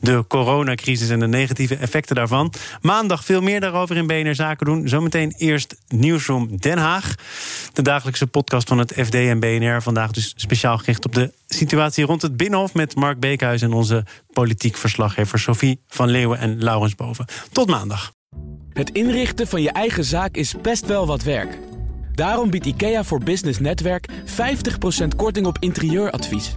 de 0.00 0.24
coronacrisis 0.28 1.08
en 1.08 1.20
de 1.20 1.26
negatieve 1.26 1.76
effecten 1.76 2.14
daarvan. 2.14 2.52
Maandag 2.80 3.24
veel 3.24 3.40
meer 3.40 3.60
daarover 3.60 3.96
in 3.96 4.06
BNR 4.06 4.34
Zaken 4.34 4.66
doen. 4.66 4.88
Zometeen 4.88 5.34
eerst 5.36 5.76
Nieuwsroom 5.88 6.56
Den 6.56 6.78
Haag. 6.78 7.14
De 7.72 7.82
dagelijkse 7.82 8.26
podcast 8.26 8.68
van 8.68 8.78
het 8.78 8.92
FD 8.96 9.14
en 9.14 9.40
BNR. 9.40 9.82
Vandaag 9.82 10.10
dus 10.10 10.32
speciaal 10.36 10.78
gericht 10.78 11.04
op 11.04 11.14
de 11.14 11.32
situatie 11.48 12.04
rond 12.04 12.22
het 12.22 12.36
Binnenhof... 12.36 12.74
met 12.74 12.94
Mark 12.94 13.20
Beekhuis 13.20 13.62
en 13.62 13.72
onze 13.72 14.04
politiek 14.32 14.76
verslaggever 14.76 15.38
Sophie 15.38 15.80
van 15.88 16.08
Leeuwen 16.08 16.38
en 16.38 16.62
Laurens 16.62 16.94
Boven. 16.94 17.26
Tot 17.52 17.68
maandag. 17.68 18.12
Het 18.72 18.90
inrichten 18.90 19.46
van 19.46 19.62
je 19.62 19.70
eigen 19.70 20.04
zaak 20.04 20.36
is 20.36 20.54
best 20.62 20.86
wel 20.86 21.06
wat 21.06 21.22
werk. 21.22 21.58
Daarom 22.14 22.50
biedt 22.50 22.66
IKEA 22.66 23.04
voor 23.04 23.22
Business 23.24 23.58
Netwerk 23.58 24.08
50% 24.10 25.08
korting 25.16 25.46
op 25.46 25.56
interieuradvies. 25.60 26.56